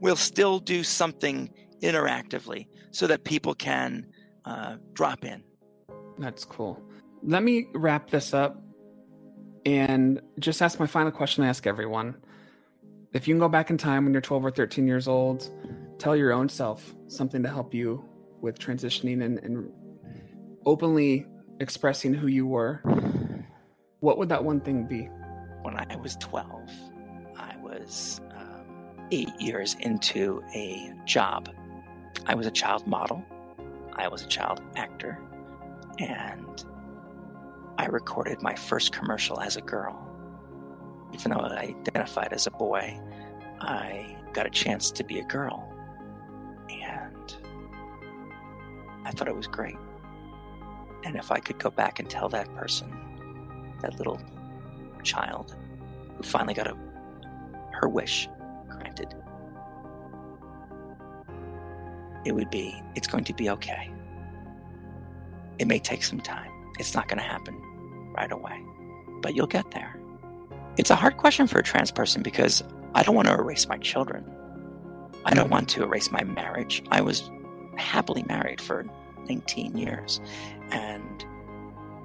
we'll 0.00 0.16
still 0.16 0.58
do 0.58 0.82
something 0.82 1.48
interactively 1.80 2.66
so 2.90 3.06
that 3.06 3.24
people 3.24 3.54
can 3.54 4.06
uh, 4.44 4.76
drop 4.92 5.24
in. 5.24 5.42
That's 6.18 6.44
cool. 6.44 6.82
Let 7.22 7.42
me 7.42 7.68
wrap 7.72 8.10
this 8.10 8.34
up 8.34 8.60
and 9.64 10.20
just 10.40 10.60
ask 10.60 10.80
my 10.80 10.88
final 10.88 11.12
question 11.12 11.44
I 11.44 11.48
ask 11.48 11.66
everyone. 11.68 12.16
If 13.12 13.28
you 13.28 13.34
can 13.34 13.38
go 13.40 13.48
back 13.48 13.70
in 13.70 13.78
time 13.78 14.04
when 14.04 14.12
you're 14.12 14.22
12 14.22 14.44
or 14.44 14.50
13 14.50 14.88
years 14.88 15.06
old, 15.06 15.48
tell 15.98 16.16
your 16.16 16.32
own 16.32 16.48
self 16.48 16.94
something 17.06 17.44
to 17.44 17.48
help 17.48 17.72
you 17.72 18.04
with 18.40 18.58
transitioning 18.58 19.22
and, 19.22 19.38
and 19.38 19.70
openly 20.64 21.26
expressing 21.60 22.14
who 22.14 22.26
you 22.26 22.46
were, 22.46 22.80
what 24.00 24.18
would 24.18 24.28
that 24.28 24.44
one 24.44 24.60
thing 24.60 24.84
be? 24.84 25.08
When 25.62 25.76
I 25.76 25.96
was 25.96 26.16
12, 26.16 26.70
I 27.36 27.56
was 27.58 28.20
um, 28.36 28.64
eight 29.12 29.30
years 29.40 29.76
into 29.80 30.42
a 30.54 30.92
job. 31.04 31.48
I 32.26 32.34
was 32.34 32.46
a 32.46 32.50
child 32.50 32.86
model, 32.86 33.24
I 33.94 34.08
was 34.08 34.22
a 34.22 34.26
child 34.26 34.60
actor, 34.76 35.20
and 35.98 36.64
I 37.78 37.86
recorded 37.86 38.42
my 38.42 38.54
first 38.54 38.92
commercial 38.92 39.40
as 39.40 39.56
a 39.56 39.60
girl. 39.60 40.08
Even 41.12 41.32
though 41.32 41.40
I 41.40 41.74
identified 41.86 42.32
as 42.32 42.46
a 42.46 42.50
boy, 42.50 42.98
I 43.60 44.16
got 44.32 44.46
a 44.46 44.50
chance 44.50 44.90
to 44.92 45.04
be 45.04 45.18
a 45.18 45.24
girl. 45.24 45.68
And 46.70 47.36
I 49.04 49.10
thought 49.10 49.28
it 49.28 49.36
was 49.36 49.46
great. 49.46 49.76
And 51.04 51.16
if 51.16 51.30
I 51.30 51.40
could 51.40 51.58
go 51.58 51.70
back 51.70 51.98
and 51.98 52.08
tell 52.08 52.28
that 52.30 52.52
person, 52.54 52.92
that 53.80 53.96
little 53.98 54.20
child 55.02 55.56
who 56.16 56.22
finally 56.22 56.54
got 56.54 56.68
a, 56.68 56.76
her 57.72 57.88
wish 57.88 58.28
granted, 58.68 59.14
it 62.24 62.32
would 62.32 62.50
be 62.50 62.80
it's 62.94 63.08
going 63.08 63.24
to 63.24 63.34
be 63.34 63.50
okay. 63.50 63.90
It 65.58 65.66
may 65.66 65.78
take 65.78 66.02
some 66.02 66.20
time. 66.20 66.50
It's 66.78 66.94
not 66.94 67.08
going 67.08 67.18
to 67.18 67.24
happen 67.24 67.60
right 68.16 68.30
away, 68.30 68.60
but 69.20 69.34
you'll 69.34 69.46
get 69.46 69.70
there. 69.72 69.98
It's 70.76 70.90
a 70.90 70.94
hard 70.94 71.16
question 71.16 71.46
for 71.46 71.58
a 71.58 71.62
trans 71.62 71.90
person 71.90 72.22
because 72.22 72.62
I 72.94 73.02
don't 73.02 73.14
want 73.14 73.28
to 73.28 73.34
erase 73.34 73.68
my 73.68 73.78
children. 73.78 74.24
I 75.24 75.34
don't 75.34 75.50
want 75.50 75.68
to 75.70 75.82
erase 75.82 76.10
my 76.10 76.24
marriage. 76.24 76.82
I 76.90 77.00
was 77.00 77.30
happily 77.76 78.24
married 78.28 78.60
for 78.60 78.84
19 79.28 79.76
years. 79.76 80.20
And 80.70 81.24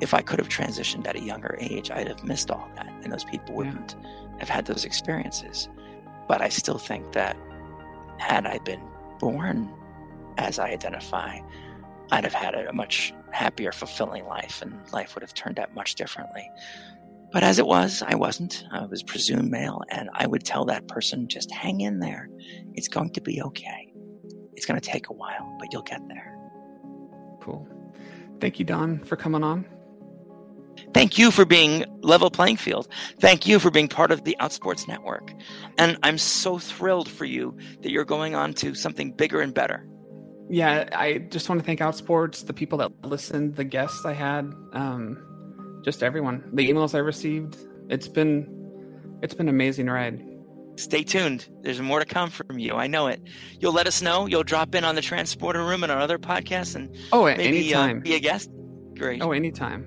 if 0.01 0.13
I 0.13 0.21
could 0.21 0.39
have 0.39 0.49
transitioned 0.49 1.07
at 1.07 1.15
a 1.15 1.21
younger 1.21 1.57
age, 1.59 1.89
I'd 1.91 2.07
have 2.07 2.23
missed 2.23 2.51
all 2.51 2.69
that. 2.75 2.87
And 3.03 3.11
those 3.11 3.23
people 3.23 3.55
wouldn't 3.55 3.95
yeah. 3.99 4.37
have 4.39 4.49
had 4.49 4.65
those 4.65 4.85
experiences. 4.85 5.69
But 6.27 6.41
I 6.41 6.49
still 6.49 6.77
think 6.77 7.13
that 7.13 7.37
had 8.17 8.45
I 8.45 8.59
been 8.59 8.81
born 9.19 9.71
as 10.37 10.59
I 10.59 10.69
identify, 10.69 11.39
I'd 12.11 12.23
have 12.23 12.33
had 12.33 12.53
a 12.53 12.73
much 12.73 13.13
happier, 13.31 13.71
fulfilling 13.71 14.25
life, 14.25 14.61
and 14.61 14.79
life 14.91 15.15
would 15.15 15.23
have 15.23 15.33
turned 15.33 15.59
out 15.59 15.73
much 15.73 15.95
differently. 15.95 16.49
But 17.31 17.43
as 17.43 17.59
it 17.59 17.67
was, 17.67 18.01
I 18.05 18.15
wasn't. 18.15 18.63
I 18.71 18.85
was 18.85 19.03
presumed 19.03 19.51
male, 19.51 19.81
and 19.89 20.09
I 20.13 20.27
would 20.27 20.45
tell 20.45 20.63
that 20.65 20.87
person, 20.87 21.27
just 21.27 21.51
hang 21.51 21.81
in 21.81 21.99
there. 21.99 22.29
It's 22.73 22.87
going 22.87 23.11
to 23.11 23.21
be 23.21 23.41
okay. 23.41 23.93
It's 24.53 24.65
going 24.65 24.79
to 24.79 24.89
take 24.89 25.09
a 25.09 25.13
while, 25.13 25.55
but 25.59 25.73
you'll 25.73 25.81
get 25.83 26.01
there. 26.07 26.36
Cool. 27.47 27.65
Thank 28.41 28.59
you, 28.59 28.65
Dawn, 28.65 28.99
for 29.05 29.15
coming 29.15 29.41
on. 29.41 29.65
Thank 30.93 31.17
you 31.17 31.31
for 31.31 31.45
being 31.45 31.85
level 32.01 32.29
playing 32.29 32.57
field. 32.57 32.89
Thank 33.19 33.47
you 33.47 33.57
for 33.57 33.71
being 33.71 33.87
part 33.87 34.11
of 34.11 34.25
the 34.25 34.35
Outsports 34.41 34.85
Network. 34.85 35.33
And 35.77 35.97
I'm 36.03 36.17
so 36.17 36.59
thrilled 36.59 37.07
for 37.07 37.23
you 37.23 37.57
that 37.81 37.91
you're 37.91 38.05
going 38.05 38.35
on 38.35 38.53
to 38.55 38.75
something 38.75 39.13
bigger 39.13 39.39
and 39.39 39.53
better. 39.53 39.87
Yeah, 40.49 40.89
I 40.93 41.19
just 41.29 41.47
want 41.47 41.61
to 41.61 41.65
thank 41.65 41.79
Outsports, 41.79 42.45
the 42.45 42.53
people 42.53 42.77
that 42.79 42.91
listened, 43.05 43.55
the 43.55 43.63
guests 43.63 44.05
I 44.05 44.13
had. 44.13 44.53
Um, 44.73 45.81
just 45.83 46.03
everyone. 46.03 46.49
The 46.53 46.69
emails 46.69 46.95
I 46.95 46.99
received. 46.99 47.57
It's 47.89 48.09
been 48.09 48.53
it's 49.23 49.33
been 49.33 49.47
an 49.47 49.55
amazing 49.55 49.87
ride. 49.87 50.21
Stay 50.77 51.03
tuned. 51.03 51.49
There's 51.61 51.81
more 51.81 51.99
to 51.99 52.05
come 52.05 52.29
from 52.29 52.59
you. 52.59 52.75
I 52.75 52.87
know 52.87 53.07
it. 53.07 53.21
You'll 53.59 53.73
let 53.73 53.87
us 53.87 54.01
know. 54.01 54.27
You'll 54.27 54.43
drop 54.43 54.75
in 54.75 54.83
on 54.83 54.95
the 54.95 55.01
transporter 55.01 55.63
room 55.63 55.83
and 55.83 55.91
our 55.91 55.99
other 55.99 56.19
podcasts 56.19 56.75
and 56.75 56.95
oh, 57.11 57.25
maybe 57.25 57.43
anytime. 57.43 57.97
Uh, 57.97 58.01
be 58.01 58.15
a 58.15 58.19
guest. 58.19 58.49
Great. 58.95 59.21
Oh, 59.21 59.31
anytime. 59.31 59.83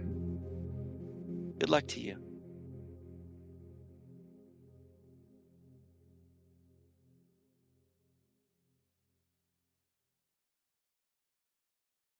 Good 1.59 1.71
luck 1.71 1.87
to 1.89 2.01
you. 2.01 2.20